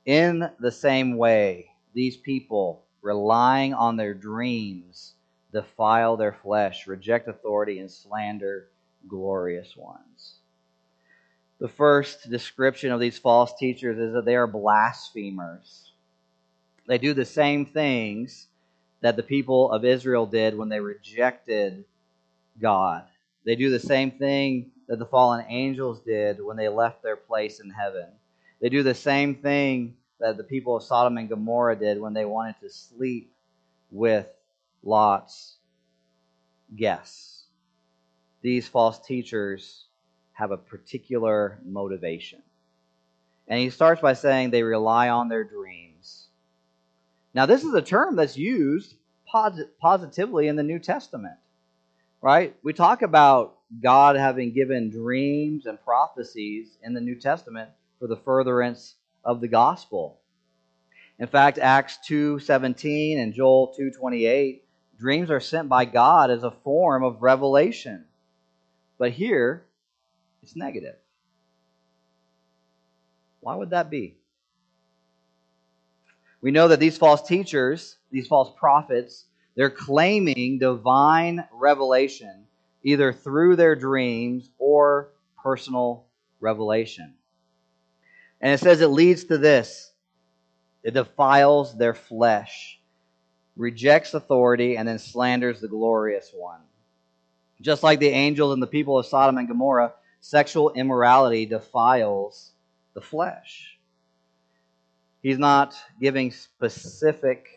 [0.06, 5.14] In the same way, these people, relying on their dreams,
[5.52, 8.68] defile their flesh, reject authority, and slander
[9.08, 10.41] glorious ones.
[11.62, 15.92] The first description of these false teachers is that they are blasphemers.
[16.88, 18.48] They do the same things
[19.00, 21.84] that the people of Israel did when they rejected
[22.60, 23.04] God.
[23.46, 27.60] They do the same thing that the fallen angels did when they left their place
[27.60, 28.08] in heaven.
[28.60, 32.24] They do the same thing that the people of Sodom and Gomorrah did when they
[32.24, 33.32] wanted to sleep
[33.92, 34.26] with
[34.82, 35.58] Lot's
[36.74, 37.44] guests.
[38.40, 39.84] These false teachers
[40.32, 42.42] have a particular motivation.
[43.48, 46.26] And he starts by saying they rely on their dreams.
[47.34, 48.94] Now, this is a term that's used
[49.80, 51.36] positively in the New Testament,
[52.20, 52.54] right?
[52.62, 58.16] We talk about God having given dreams and prophecies in the New Testament for the
[58.16, 60.18] furtherance of the gospel.
[61.18, 64.62] In fact, Acts 2:17 and Joel 2:28,
[64.98, 68.04] dreams are sent by God as a form of revelation.
[68.98, 69.64] But here,
[70.42, 70.96] it's negative.
[73.40, 74.16] Why would that be?
[76.40, 82.46] We know that these false teachers, these false prophets, they're claiming divine revelation
[82.82, 85.10] either through their dreams or
[85.42, 86.04] personal
[86.40, 87.14] revelation.
[88.40, 89.92] And it says it leads to this
[90.82, 92.80] it defiles their flesh,
[93.56, 96.60] rejects authority, and then slanders the glorious one.
[97.60, 99.92] Just like the angels and the people of Sodom and Gomorrah,
[100.22, 102.52] sexual immorality defiles
[102.94, 103.76] the flesh.
[105.20, 107.48] He's not giving specific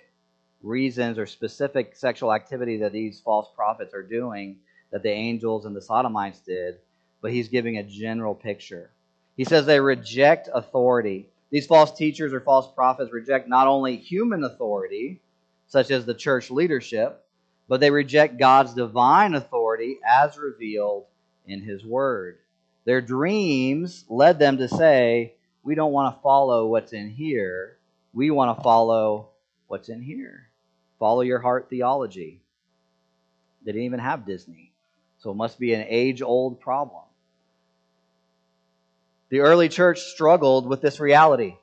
[0.63, 4.58] reasons or specific sexual activity that these false prophets are doing
[4.91, 6.80] that the angels and the sodomites did,
[7.21, 8.89] but he's giving a general picture.
[9.38, 11.30] He says they reject authority.
[11.51, 15.21] These false teachers or false prophets reject not only human authority,
[15.67, 17.23] such as the church leadership,
[17.67, 21.06] but they reject God's divine authority as revealed
[21.45, 22.39] in his word.
[22.85, 27.77] Their dreams led them to say, We don't want to follow what's in here.
[28.13, 29.29] We want to follow
[29.67, 30.47] what's in here.
[30.99, 32.41] Follow your heart theology.
[33.63, 34.71] They didn't even have Disney.
[35.17, 37.01] So it must be an age old problem.
[39.29, 41.55] The early church struggled with this reality.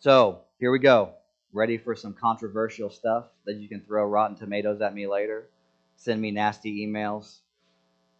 [0.00, 1.14] So here we go.
[1.54, 5.48] Ready for some controversial stuff that you can throw rotten tomatoes at me later?
[5.96, 7.38] Send me nasty emails.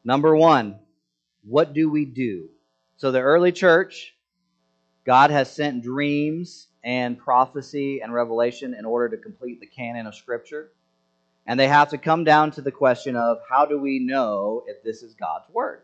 [0.04, 0.78] Number one,
[1.44, 2.48] what do we do?
[2.96, 4.14] So, the early church,
[5.05, 10.14] God has sent dreams and prophecy and revelation in order to complete the canon of
[10.14, 10.70] Scripture.
[11.46, 14.83] And they have to come down to the question of how do we know if
[14.85, 15.83] this is God's Word?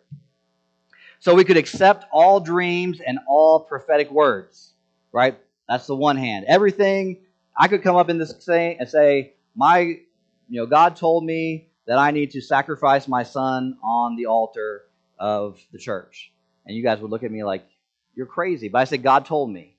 [1.20, 4.72] So we could accept all dreams and all prophetic words,
[5.10, 5.36] right?
[5.68, 6.44] That's the one hand.
[6.46, 7.18] Everything
[7.56, 10.00] I could come up in this say and say, my, you
[10.48, 14.82] know, God told me that I need to sacrifice my son on the altar
[15.18, 16.32] of the church.
[16.66, 17.66] And you guys would look at me like,
[18.14, 18.68] you're crazy.
[18.68, 19.74] But I said, God told me.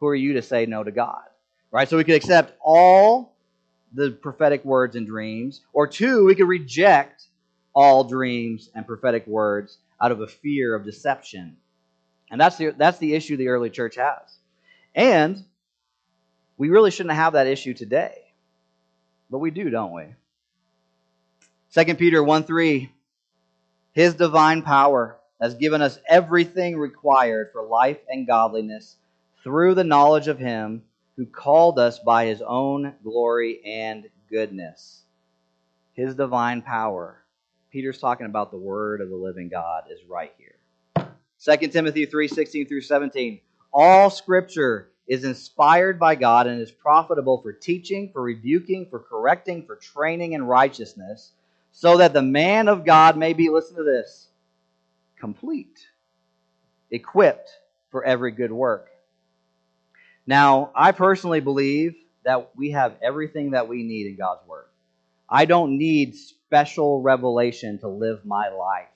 [0.00, 1.22] Who are you to say no to God?
[1.70, 1.88] Right?
[1.88, 3.34] So we could accept all
[3.92, 5.62] the prophetic words and dreams.
[5.72, 7.24] Or two, we could reject
[7.74, 11.56] all dreams and prophetic words out of a fear of deception.
[12.30, 14.38] And that's the, that's the issue the early church has.
[14.94, 15.42] And
[16.58, 18.16] we really shouldn't have that issue today.
[19.30, 20.04] But we do, don't we?
[21.74, 22.90] 2 Peter 1 3
[23.96, 28.96] his divine power has given us everything required for life and godliness
[29.42, 30.82] through the knowledge of Him
[31.16, 35.00] who called us by His own glory and goodness.
[35.94, 37.24] His divine power.
[37.72, 41.08] Peter's talking about the Word of the living God is right here.
[41.42, 43.40] 2 Timothy 3 16 through 17.
[43.72, 49.64] All Scripture is inspired by God and is profitable for teaching, for rebuking, for correcting,
[49.64, 51.32] for training in righteousness
[51.78, 54.28] so that the man of God may be, listen to this,
[55.18, 55.78] complete,
[56.90, 57.50] equipped
[57.90, 58.88] for every good work.
[60.26, 64.68] Now, I personally believe that we have everything that we need in God's Word.
[65.28, 68.88] I don't need special revelation to live my life.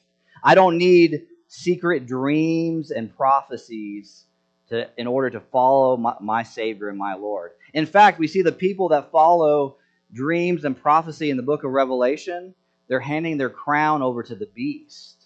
[0.42, 4.24] I don't need secret dreams and prophecies
[4.70, 7.52] to, in order to follow my, my Savior and my Lord.
[7.74, 9.76] In fact, we see the people that follow
[10.14, 12.54] dreams and prophecy in the book of Revelation
[12.90, 15.24] they're handing their crown over to the beast.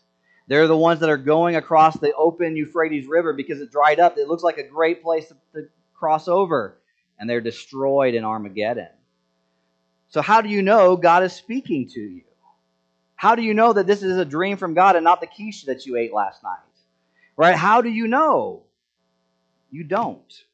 [0.48, 4.18] They're the ones that are going across the open Euphrates River because it dried up.
[4.18, 6.76] It looks like a great place to, to cross over.
[7.18, 8.90] and they're destroyed in Armageddon.
[10.08, 12.24] So, how do you know God is speaking to you?
[13.16, 15.64] How do you know that this is a dream from God and not the quiche
[15.64, 16.58] that you ate last night?
[17.34, 17.56] Right?
[17.56, 18.64] How do you know?
[19.70, 20.44] You don't.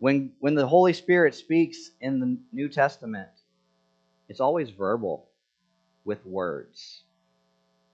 [0.00, 3.28] When, when the Holy Spirit speaks in the New Testament,
[4.32, 5.28] it's always verbal
[6.06, 7.02] with words.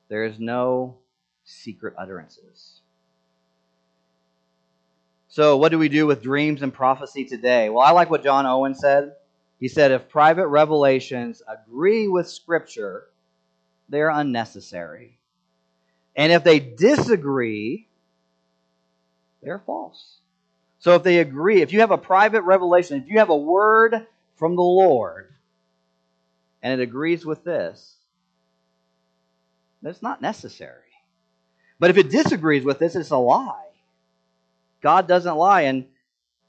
[0.09, 0.99] There is no
[1.43, 2.79] secret utterances.
[5.27, 7.71] So, what do we do with dreams and prophecy today?
[7.71, 9.15] Well, I like what John Owen said.
[9.59, 13.09] He said, if private revelations agree with Scripture,
[13.89, 15.19] they're unnecessary.
[16.15, 17.89] And if they disagree,
[19.43, 20.19] they're false.
[20.79, 24.07] So if they agree, if you have a private revelation, if you have a word
[24.37, 25.35] from the Lord,
[26.63, 27.95] and it agrees with this,
[29.83, 30.83] that's not necessary.
[31.79, 33.67] But if it disagrees with this, it's a lie.
[34.81, 35.63] God doesn't lie.
[35.63, 35.87] And,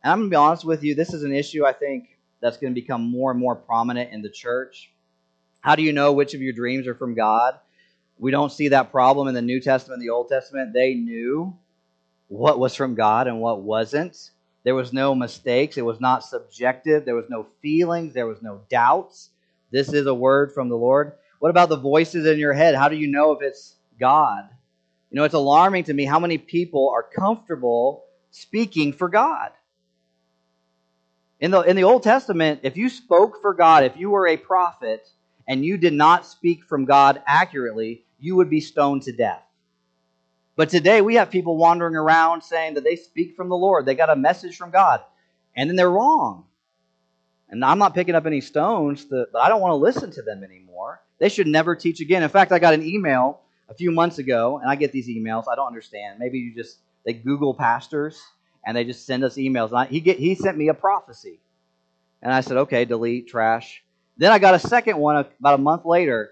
[0.03, 2.09] and I'm going to be honest with you, this is an issue I think
[2.41, 4.91] that's going to become more and more prominent in the church.
[5.61, 7.59] How do you know which of your dreams are from God?
[8.17, 10.73] We don't see that problem in the New Testament and the Old Testament.
[10.73, 11.55] They knew
[12.27, 14.31] what was from God and what wasn't.
[14.63, 15.77] There was no mistakes.
[15.77, 17.05] It was not subjective.
[17.05, 18.13] There was no feelings.
[18.13, 19.29] There was no doubts.
[19.71, 21.13] This is a word from the Lord.
[21.39, 22.75] What about the voices in your head?
[22.75, 24.49] How do you know if it's God?
[25.11, 29.51] You know, it's alarming to me how many people are comfortable speaking for God.
[31.39, 34.37] In the, in the Old Testament, if you spoke for God, if you were a
[34.37, 35.07] prophet
[35.47, 39.41] and you did not speak from God accurately, you would be stoned to death.
[40.57, 43.95] But today we have people wandering around saying that they speak from the Lord, they
[43.95, 45.01] got a message from God,
[45.55, 46.43] and then they're wrong.
[47.49, 50.43] And I'm not picking up any stones, but I don't want to listen to them
[50.43, 51.01] anymore.
[51.19, 52.23] They should never teach again.
[52.23, 55.45] In fact, I got an email a few months ago, and I get these emails.
[55.51, 56.19] I don't understand.
[56.19, 58.21] Maybe you just they Google pastors
[58.65, 59.73] and they just send us emails.
[59.73, 61.39] I, he get he sent me a prophecy,
[62.21, 63.83] and I said, okay, delete, trash.
[64.17, 66.31] Then I got a second one about a month later.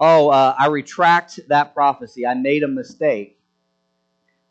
[0.00, 2.26] Oh, uh, I retract that prophecy.
[2.26, 3.38] I made a mistake.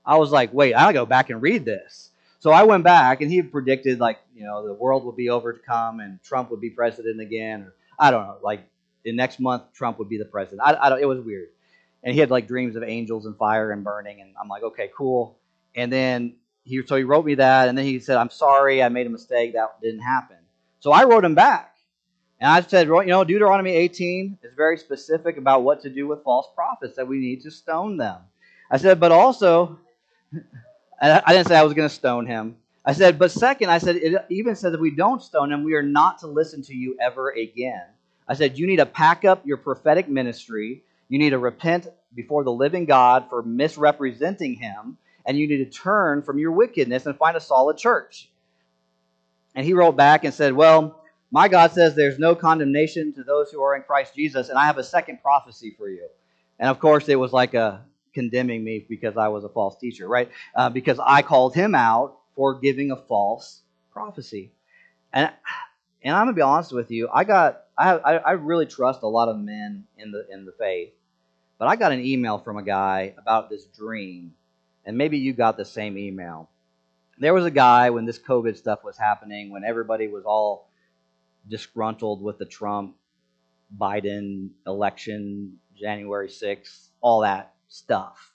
[0.05, 2.10] I was like, wait, I gotta go back and read this.
[2.41, 5.99] So I went back, and he predicted like you know the world would be overcome
[5.99, 7.61] and Trump would be president again.
[7.61, 8.67] Or, I don't know, like
[9.03, 10.61] the next month Trump would be the president.
[10.63, 10.99] I, I don't.
[10.99, 11.49] It was weird,
[12.03, 14.89] and he had like dreams of angels and fire and burning, and I'm like, okay,
[14.97, 15.37] cool.
[15.75, 16.33] And then
[16.63, 19.11] he so he wrote me that, and then he said, "I'm sorry, I made a
[19.11, 19.53] mistake.
[19.53, 20.37] That didn't happen."
[20.79, 21.75] So I wrote him back,
[22.39, 26.23] and I said, "You know, Deuteronomy 18 is very specific about what to do with
[26.23, 26.95] false prophets.
[26.95, 28.17] That we need to stone them."
[28.71, 29.77] I said, "But also."
[31.01, 32.57] I didn't say I was going to stone him.
[32.85, 35.73] I said, but second, I said, it even says if we don't stone him, we
[35.73, 37.83] are not to listen to you ever again.
[38.27, 40.83] I said, you need to pack up your prophetic ministry.
[41.09, 45.65] You need to repent before the living God for misrepresenting him and you need to
[45.65, 48.29] turn from your wickedness and find a solid church.
[49.55, 50.99] And he wrote back and said, Well,
[51.31, 54.65] my God says there's no condemnation to those who are in Christ Jesus, and I
[54.65, 56.07] have a second prophecy for you.
[56.59, 57.81] And of course, it was like a
[58.13, 60.29] condemning me because I was a false teacher, right?
[60.55, 64.51] Uh, because I called him out for giving a false prophecy.
[65.13, 65.31] And
[66.03, 69.29] and I'm gonna be honest with you, I got I I really trust a lot
[69.29, 70.93] of men in the in the faith,
[71.57, 74.33] but I got an email from a guy about this dream
[74.85, 76.49] and maybe you got the same email.
[77.17, 80.69] There was a guy when this COVID stuff was happening, when everybody was all
[81.47, 82.95] disgruntled with the Trump
[83.77, 88.33] Biden election, January 6th, all that stuff.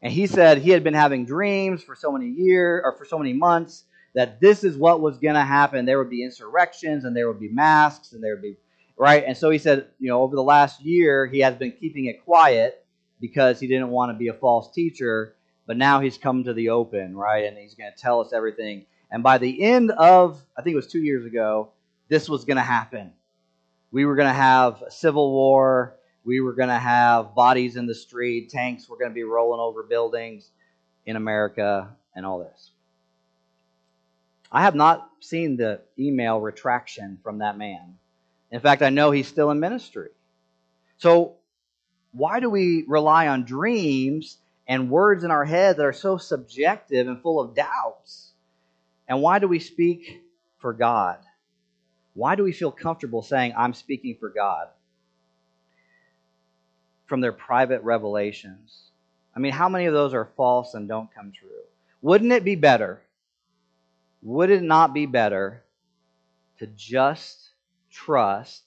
[0.00, 3.18] And he said he had been having dreams for so many years or for so
[3.18, 5.84] many months that this is what was going to happen.
[5.84, 8.56] There would be insurrections and there would be masks and there would be,
[8.96, 9.24] right?
[9.26, 12.24] And so he said, you know, over the last year, he has been keeping it
[12.24, 12.84] quiet
[13.20, 15.36] because he didn't want to be a false teacher.
[15.66, 17.44] But now he's come to the open, right?
[17.44, 18.86] And he's going to tell us everything.
[19.10, 21.70] And by the end of, I think it was two years ago,
[22.08, 23.12] this was going to happen.
[23.92, 25.96] We were going to have a civil war.
[26.24, 28.50] We were going to have bodies in the street.
[28.50, 30.50] Tanks were going to be rolling over buildings
[31.04, 32.70] in America and all this.
[34.50, 37.98] I have not seen the email retraction from that man.
[38.50, 40.10] In fact, I know he's still in ministry.
[40.98, 41.36] So,
[42.12, 47.08] why do we rely on dreams and words in our head that are so subjective
[47.08, 48.32] and full of doubts.
[49.08, 50.22] And why do we speak
[50.58, 51.18] for God?
[52.14, 54.68] Why do we feel comfortable saying, I'm speaking for God?
[57.12, 58.90] From their private revelations.
[59.36, 61.48] I mean, how many of those are false and don't come true?
[62.00, 63.02] Wouldn't it be better?
[64.22, 65.62] Would it not be better
[66.58, 67.50] to just
[67.90, 68.62] trust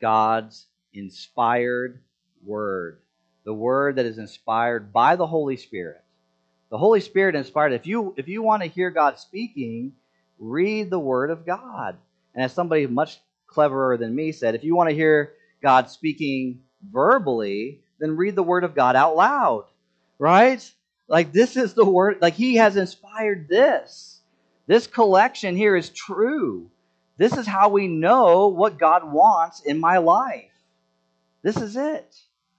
[0.00, 2.00] God's inspired
[2.44, 2.98] word?
[3.46, 6.02] the word that is inspired by the Holy Spirit.
[6.68, 7.72] The Holy Spirit inspired.
[7.72, 9.92] If you if you want to hear God speaking,
[10.40, 11.96] read the Word of God.
[12.34, 16.62] And as somebody much cleverer than me said, if you want to hear God speaking
[16.90, 19.66] verbally, then read the Word of God out loud,
[20.18, 20.62] right?
[21.08, 24.20] Like, this is the Word, like, He has inspired this.
[24.66, 26.70] This collection here is true.
[27.18, 30.50] This is how we know what God wants in my life.
[31.42, 32.14] This is it.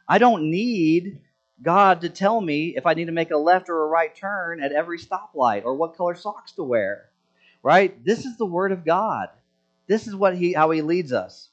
[0.07, 1.19] I don't need
[1.61, 4.61] God to tell me if I need to make a left or a right turn
[4.61, 7.09] at every stoplight or what color socks to wear.
[7.63, 8.03] Right?
[8.05, 9.29] This is the word of God.
[9.87, 11.49] This is what he how he leads us.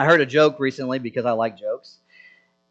[0.00, 1.98] I heard a joke recently because I like jokes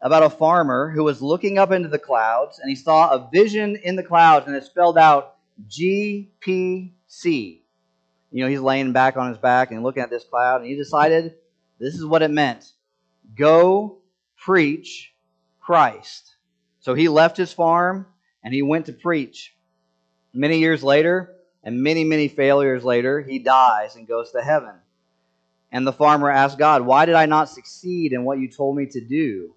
[0.00, 3.76] about a farmer who was looking up into the clouds and he saw a vision
[3.84, 5.36] in the clouds and it spelled out
[5.68, 6.90] GPC.
[7.22, 10.74] You know, he's laying back on his back and looking at this cloud and he
[10.74, 11.36] decided
[11.78, 12.72] this is what it meant.
[13.36, 13.98] Go
[14.36, 15.14] preach
[15.60, 16.34] Christ.
[16.80, 18.06] So he left his farm
[18.42, 19.54] and he went to preach.
[20.34, 24.74] Many years later, and many, many failures later, he dies and goes to heaven.
[25.72, 28.86] And the farmer asks God, Why did I not succeed in what you told me
[28.86, 29.54] to do?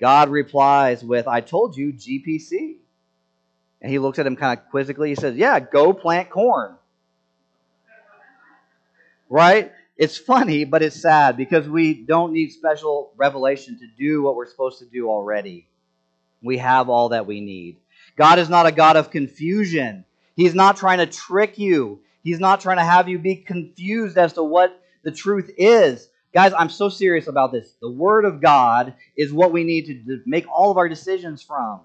[0.00, 2.76] God replies with, I told you GPC.
[3.80, 5.10] And he looks at him kind of quizzically.
[5.10, 6.76] He says, Yeah, go plant corn.
[9.28, 9.72] Right?
[9.96, 14.46] It's funny, but it's sad because we don't need special revelation to do what we're
[14.46, 15.66] supposed to do already.
[16.42, 17.76] We have all that we need.
[18.16, 20.04] God is not a God of confusion.
[20.34, 22.00] He's not trying to trick you.
[22.22, 26.08] He's not trying to have you be confused as to what the truth is.
[26.34, 27.70] Guys, I'm so serious about this.
[27.80, 31.80] The Word of God is what we need to make all of our decisions from.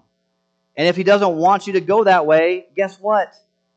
[0.76, 3.32] And if He doesn't want you to go that way, guess what?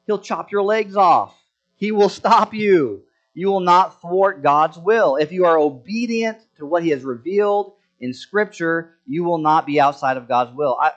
[0.07, 1.35] He'll chop your legs off.
[1.77, 3.03] He will stop you.
[3.35, 5.17] You will not thwart God's will.
[5.17, 9.79] If you are obedient to what He has revealed in Scripture, you will not be
[9.79, 10.75] outside of God's will.
[10.81, 10.93] I,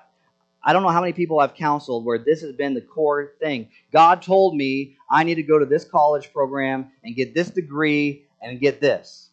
[0.65, 3.69] I don't know how many people I've counseled where this has been the core thing.
[3.93, 8.25] God told me I need to go to this college program and get this degree
[8.41, 9.29] and get this.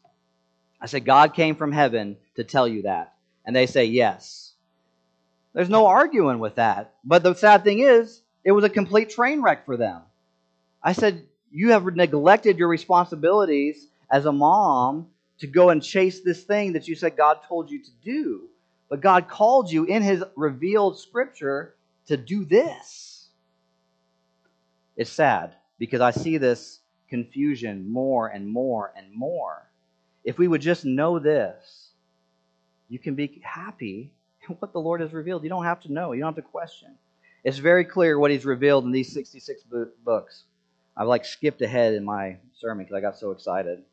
[0.81, 3.13] I said, God came from heaven to tell you that.
[3.45, 4.53] And they say, yes.
[5.53, 6.93] There's no arguing with that.
[7.03, 10.01] But the sad thing is, it was a complete train wreck for them.
[10.83, 15.07] I said, You have neglected your responsibilities as a mom
[15.39, 18.41] to go and chase this thing that you said God told you to do.
[18.89, 21.73] But God called you in His revealed scripture
[22.07, 23.27] to do this.
[24.95, 26.79] It's sad because I see this
[27.15, 29.65] confusion more and more and more.
[30.25, 31.91] If we would just know this,
[32.89, 34.11] you can be happy
[34.49, 35.43] in what the Lord has revealed.
[35.43, 36.89] You don't have to know, you don't have to question.
[37.45, 39.63] It's very clear what He's revealed in these 66
[40.03, 40.43] books.
[40.97, 43.83] I've like skipped ahead in my sermon because I got so excited.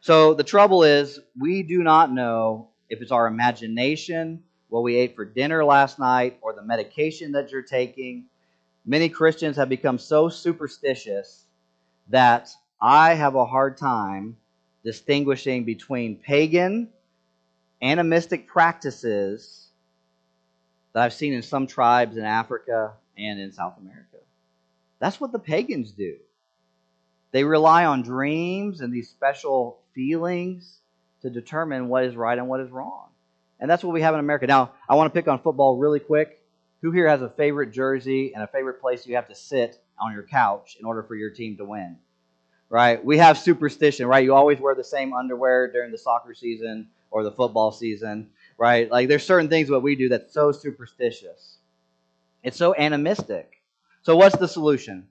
[0.00, 5.16] So the trouble is, we do not know if it's our imagination, what we ate
[5.16, 8.26] for dinner last night, or the medication that you're taking.
[8.86, 11.47] Many Christians have become so superstitious
[12.08, 12.50] that
[12.80, 14.36] I have a hard time
[14.84, 16.88] distinguishing between pagan,
[17.82, 19.68] animistic practices
[20.92, 24.16] that I've seen in some tribes in Africa and in South America.
[24.98, 26.16] That's what the pagans do.
[27.30, 30.78] They rely on dreams and these special feelings
[31.22, 33.08] to determine what is right and what is wrong.
[33.60, 34.46] And that's what we have in America.
[34.46, 36.40] Now, I want to pick on football really quick.
[36.80, 40.12] Who here has a favorite jersey and a favorite place you have to sit on
[40.12, 41.96] your couch in order for your team to win?
[42.70, 43.02] Right?
[43.02, 44.24] We have superstition, right?
[44.24, 48.90] You always wear the same underwear during the soccer season or the football season, right?
[48.90, 51.56] Like there's certain things what we do that's so superstitious.
[52.42, 53.60] It's so animistic.
[54.02, 55.08] So what's the solution?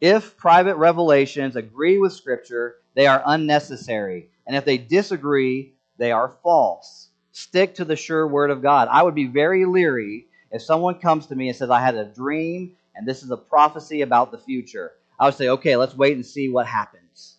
[0.00, 4.30] If private revelations agree with Scripture, they are unnecessary.
[4.46, 7.08] And if they disagree, they are false.
[7.30, 8.88] Stick to the sure word of God.
[8.90, 12.04] I would be very leery if someone comes to me and says, I had a
[12.04, 14.92] dream and this is a prophecy about the future.
[15.18, 17.36] I would say, okay, let's wait and see what happens.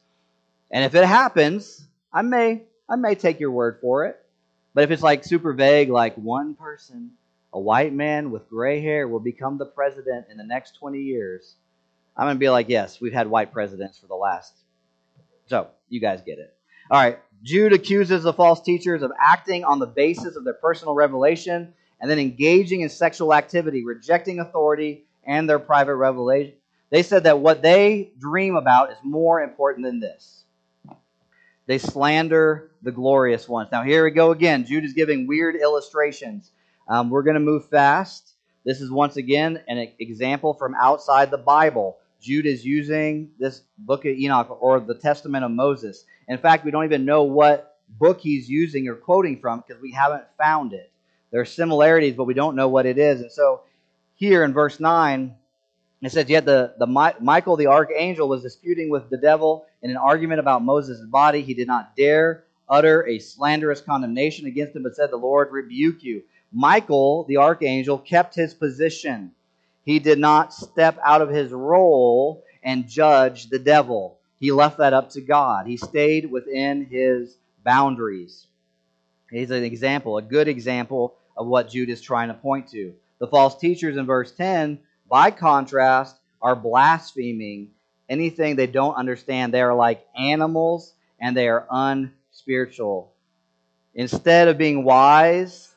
[0.72, 4.20] And if it happens, I may I may take your word for it.
[4.74, 7.12] But if it's like super vague, like one person,
[7.54, 11.56] a white man with gray hair will become the president in the next 20 years,
[12.18, 14.54] I'm going to be like, yes, we've had white presidents for the last.
[15.48, 16.54] So, you guys get it.
[16.90, 17.20] All right.
[17.44, 22.10] Jude accuses the false teachers of acting on the basis of their personal revelation and
[22.10, 26.56] then engaging in sexual activity, rejecting authority and their private revelation.
[26.90, 30.44] They said that what they dream about is more important than this.
[31.66, 33.70] They slander the glorious ones.
[33.72, 34.66] Now, here we go again.
[34.66, 36.52] Jude is giving weird illustrations.
[36.88, 38.34] Um, we're going to move fast.
[38.66, 41.98] This is once again an example from outside the Bible.
[42.22, 46.06] Jude is using this book of Enoch or the Testament of Moses.
[46.28, 49.92] In fact, we don't even know what book he's using or quoting from because we
[49.92, 50.92] haven't found it.
[51.32, 53.22] There are similarities, but we don't know what it is.
[53.22, 53.62] And so
[54.16, 55.36] here in verse 9,
[56.02, 59.98] It says, Yet the, the Michael the archangel was disputing with the devil in an
[59.98, 61.42] argument about Moses' body.
[61.42, 66.04] He did not dare utter a slanderous condemnation against him, but said, The Lord rebuke
[66.04, 66.24] you.
[66.52, 69.32] Michael the archangel kept his position.
[69.86, 74.20] He did not step out of his role and judge the devil.
[74.40, 75.68] He left that up to God.
[75.68, 78.48] He stayed within his boundaries.
[79.30, 82.94] He's an example, a good example of what Jude is trying to point to.
[83.24, 87.70] The false teachers in verse 10, by contrast, are blaspheming
[88.10, 89.54] anything they don't understand.
[89.54, 93.14] They are like animals and they are unspiritual.
[93.96, 95.74] Instead of being wise,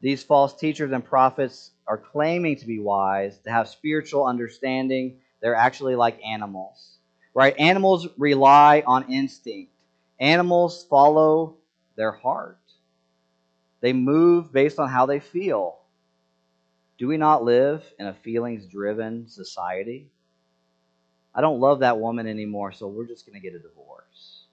[0.00, 5.18] these false teachers and prophets are claiming to be wise, to have spiritual understanding.
[5.42, 6.96] They're actually like animals.
[7.34, 7.54] Right?
[7.58, 9.70] Animals rely on instinct.
[10.18, 11.56] Animals follow
[11.96, 12.56] their heart.
[13.82, 15.80] They move based on how they feel.
[16.98, 20.08] Do we not live in a feelings driven society?
[21.34, 24.44] I don't love that woman anymore, so we're just going to get a divorce.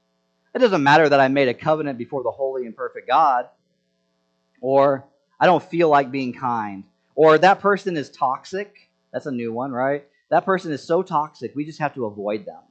[0.56, 3.48] It doesn't matter that I made a covenant before the holy and perfect God,
[4.60, 5.06] or
[5.40, 6.84] I don't feel like being kind,
[7.16, 8.90] or that person is toxic.
[9.14, 10.06] That's a new one, right?
[10.30, 12.62] That person is so toxic, we just have to avoid them.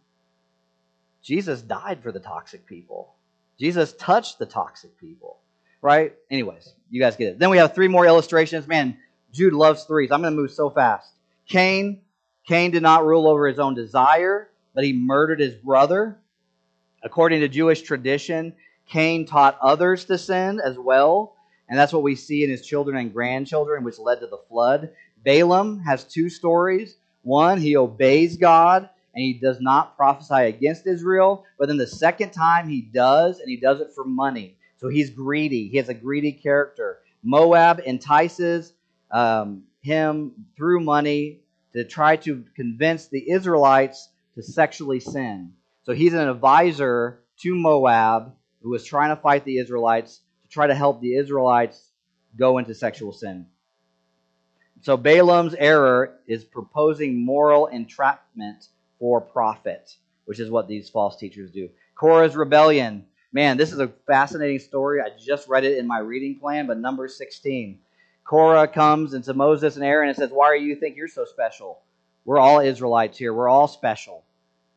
[1.22, 3.14] Jesus died for the toxic people.
[3.58, 5.36] Jesus touched the toxic people,
[5.82, 6.14] right?
[6.30, 7.38] Anyways, you guys get it.
[7.38, 8.66] Then we have three more illustrations.
[8.66, 8.96] Man,
[9.32, 10.10] Jude loves threes.
[10.10, 11.12] I'm going to move so fast.
[11.46, 12.00] Cain,
[12.46, 16.18] Cain did not rule over his own desire, but he murdered his brother.
[17.02, 18.54] According to Jewish tradition,
[18.88, 21.34] Cain taught others to sin as well,
[21.68, 24.90] and that's what we see in his children and grandchildren, which led to the flood.
[25.24, 26.96] Balaam has two stories.
[27.22, 32.30] One, he obeys God and he does not prophesy against Israel, but then the second
[32.30, 34.56] time he does, and he does it for money.
[34.78, 35.68] So he's greedy.
[35.68, 36.98] He has a greedy character.
[37.22, 38.72] Moab entices
[39.10, 41.40] um, him through money
[41.72, 45.52] to try to convince the Israelites to sexually sin.
[45.82, 50.66] So he's an advisor to Moab who was trying to fight the Israelites to try
[50.66, 51.90] to help the Israelites
[52.36, 53.46] go into sexual sin.
[54.82, 59.94] So Balaam's error is proposing moral entrapment for profit,
[60.24, 61.68] which is what these false teachers do.
[61.94, 63.06] Korah's rebellion.
[63.32, 65.00] Man, this is a fascinating story.
[65.00, 67.78] I just read it in my reading plan, but number 16.
[68.24, 71.80] Korah comes into Moses and Aaron and says, Why do you think you're so special?
[72.24, 73.32] We're all Israelites here.
[73.34, 74.24] We're all special.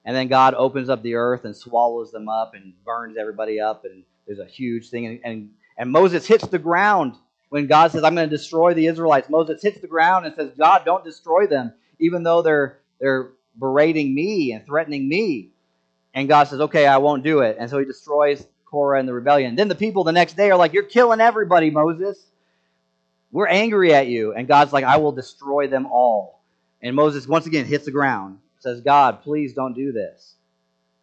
[0.05, 3.85] And then God opens up the earth and swallows them up and burns everybody up.
[3.85, 5.05] And there's a huge thing.
[5.05, 7.15] And, and, and Moses hits the ground
[7.49, 9.29] when God says, I'm going to destroy the Israelites.
[9.29, 14.13] Moses hits the ground and says, God, don't destroy them, even though they're, they're berating
[14.13, 15.49] me and threatening me.
[16.13, 17.57] And God says, Okay, I won't do it.
[17.59, 19.55] And so he destroys Korah and the rebellion.
[19.55, 22.23] Then the people the next day are like, You're killing everybody, Moses.
[23.33, 24.33] We're angry at you.
[24.33, 26.41] And God's like, I will destroy them all.
[26.81, 30.35] And Moses once again hits the ground, says, God, please don't do this.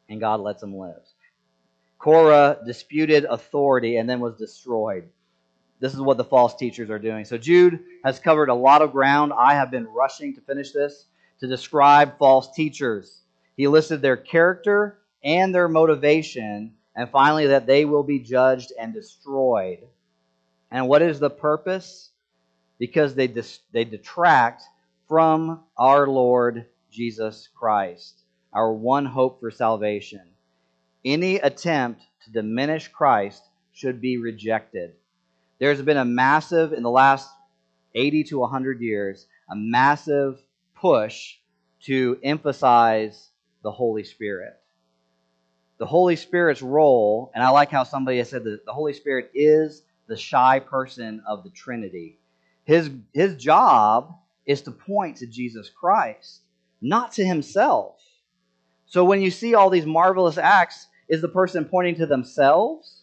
[0.08, 1.02] And God lets him live.
[1.98, 5.08] Korah disputed authority and then was destroyed.
[5.80, 7.24] This is what the false teachers are doing.
[7.24, 9.32] So Jude has covered a lot of ground.
[9.36, 11.06] I have been rushing to finish this
[11.40, 13.22] to describe false teachers.
[13.56, 18.94] He listed their character and their motivation, and finally, that they will be judged and
[18.94, 19.80] destroyed.
[20.70, 22.09] And what is the purpose?
[22.80, 24.64] Because they, dis- they detract
[25.06, 28.22] from our Lord Jesus Christ,
[28.52, 30.22] our one hope for salvation.
[31.04, 34.94] Any attempt to diminish Christ should be rejected.
[35.58, 37.30] There's been a massive, in the last
[37.94, 40.40] 80 to 100 years, a massive
[40.74, 41.36] push
[41.82, 43.28] to emphasize
[43.62, 44.58] the Holy Spirit.
[45.78, 49.30] The Holy Spirit's role, and I like how somebody has said that the Holy Spirit
[49.34, 52.19] is the shy person of the Trinity.
[52.70, 54.14] His, his job
[54.46, 56.42] is to point to Jesus Christ,
[56.80, 57.96] not to himself.
[58.86, 63.02] So when you see all these marvelous acts, is the person pointing to themselves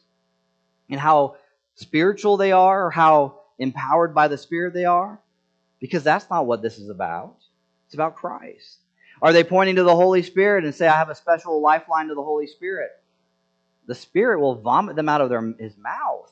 [0.90, 1.36] and how
[1.76, 5.20] spiritual they are or how empowered by the Spirit they are?
[5.82, 7.36] Because that's not what this is about.
[7.88, 8.78] It's about Christ.
[9.22, 12.16] Are they pointing to the Holy Spirit and say, I have a special lifeline to
[12.16, 12.92] the Holy Spirit?
[13.86, 16.32] The Spirit will vomit them out of their, his mouth.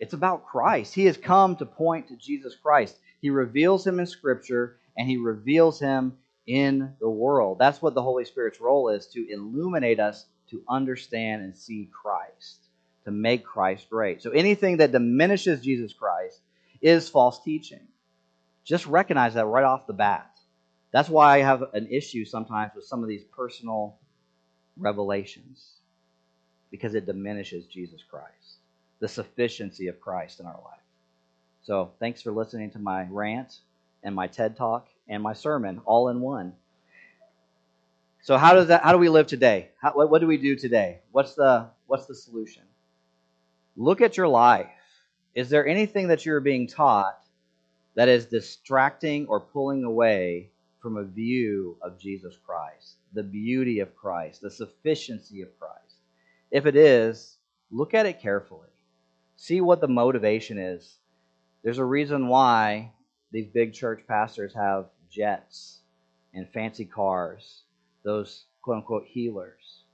[0.00, 0.94] It's about Christ.
[0.94, 2.96] He has come to point to Jesus Christ.
[3.20, 7.58] He reveals him in Scripture and he reveals him in the world.
[7.58, 12.60] That's what the Holy Spirit's role is to illuminate us to understand and see Christ,
[13.04, 14.22] to make Christ great.
[14.22, 16.40] So anything that diminishes Jesus Christ
[16.80, 17.86] is false teaching.
[18.64, 20.34] Just recognize that right off the bat.
[20.92, 23.98] That's why I have an issue sometimes with some of these personal
[24.78, 25.72] revelations,
[26.70, 28.59] because it diminishes Jesus Christ
[29.00, 30.80] the sufficiency of Christ in our life.
[31.62, 33.60] So, thanks for listening to my rant.
[34.04, 36.54] and my TED talk and my sermon all in one.
[38.22, 39.70] So how does that how do we live today?
[39.82, 41.00] How, what, what do we do today?
[41.12, 42.64] What's the what's the solution?
[43.76, 44.68] Look at your life.
[45.34, 47.20] Is there anything that you're being taught
[47.96, 50.50] that is distracting or pulling away
[50.82, 55.96] from a view of Jesus Christ, the beauty of Christ, the sufficiency of Christ?
[56.52, 57.38] If it is,
[57.72, 58.69] look at it carefully.
[59.40, 60.98] See what the motivation is.
[61.64, 62.92] There's a reason why
[63.32, 65.78] these big church pastors have jets
[66.34, 67.62] and fancy cars,
[68.02, 69.84] those quote unquote healers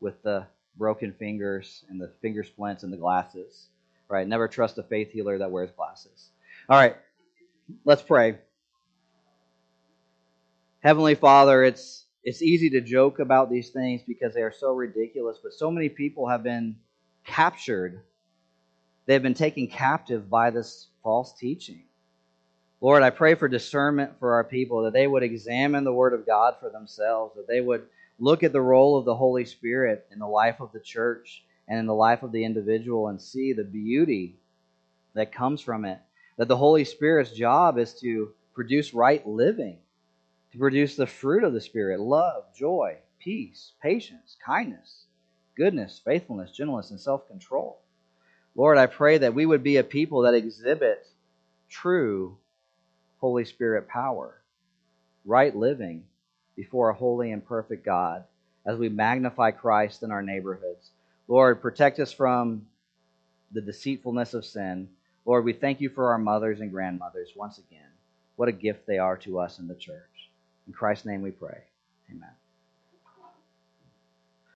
[0.00, 3.68] with the broken fingers and the finger splints and the glasses.
[4.08, 4.28] Right?
[4.28, 6.28] Never trust a faith healer that wears glasses.
[6.68, 6.96] All right,
[7.86, 8.36] let's pray.
[10.80, 15.38] Heavenly Father, it's it's easy to joke about these things because they are so ridiculous,
[15.42, 16.76] but so many people have been
[17.24, 18.02] captured.
[19.06, 21.82] They've been taken captive by this false teaching.
[22.80, 26.26] Lord, I pray for discernment for our people, that they would examine the Word of
[26.26, 27.86] God for themselves, that they would
[28.18, 31.78] look at the role of the Holy Spirit in the life of the church and
[31.78, 34.36] in the life of the individual and see the beauty
[35.14, 35.98] that comes from it.
[36.38, 39.78] That the Holy Spirit's job is to produce right living,
[40.52, 45.04] to produce the fruit of the Spirit love, joy, peace, patience, kindness,
[45.56, 47.81] goodness, faithfulness, gentleness, and self control.
[48.54, 51.06] Lord, I pray that we would be a people that exhibit
[51.68, 52.36] true
[53.18, 54.40] Holy Spirit power,
[55.24, 56.04] right living
[56.56, 58.24] before a holy and perfect God
[58.66, 60.90] as we magnify Christ in our neighborhoods.
[61.28, 62.66] Lord, protect us from
[63.52, 64.88] the deceitfulness of sin.
[65.24, 67.80] Lord, we thank you for our mothers and grandmothers once again.
[68.36, 70.30] What a gift they are to us in the church.
[70.66, 71.62] In Christ's name we pray.
[72.10, 72.30] Amen.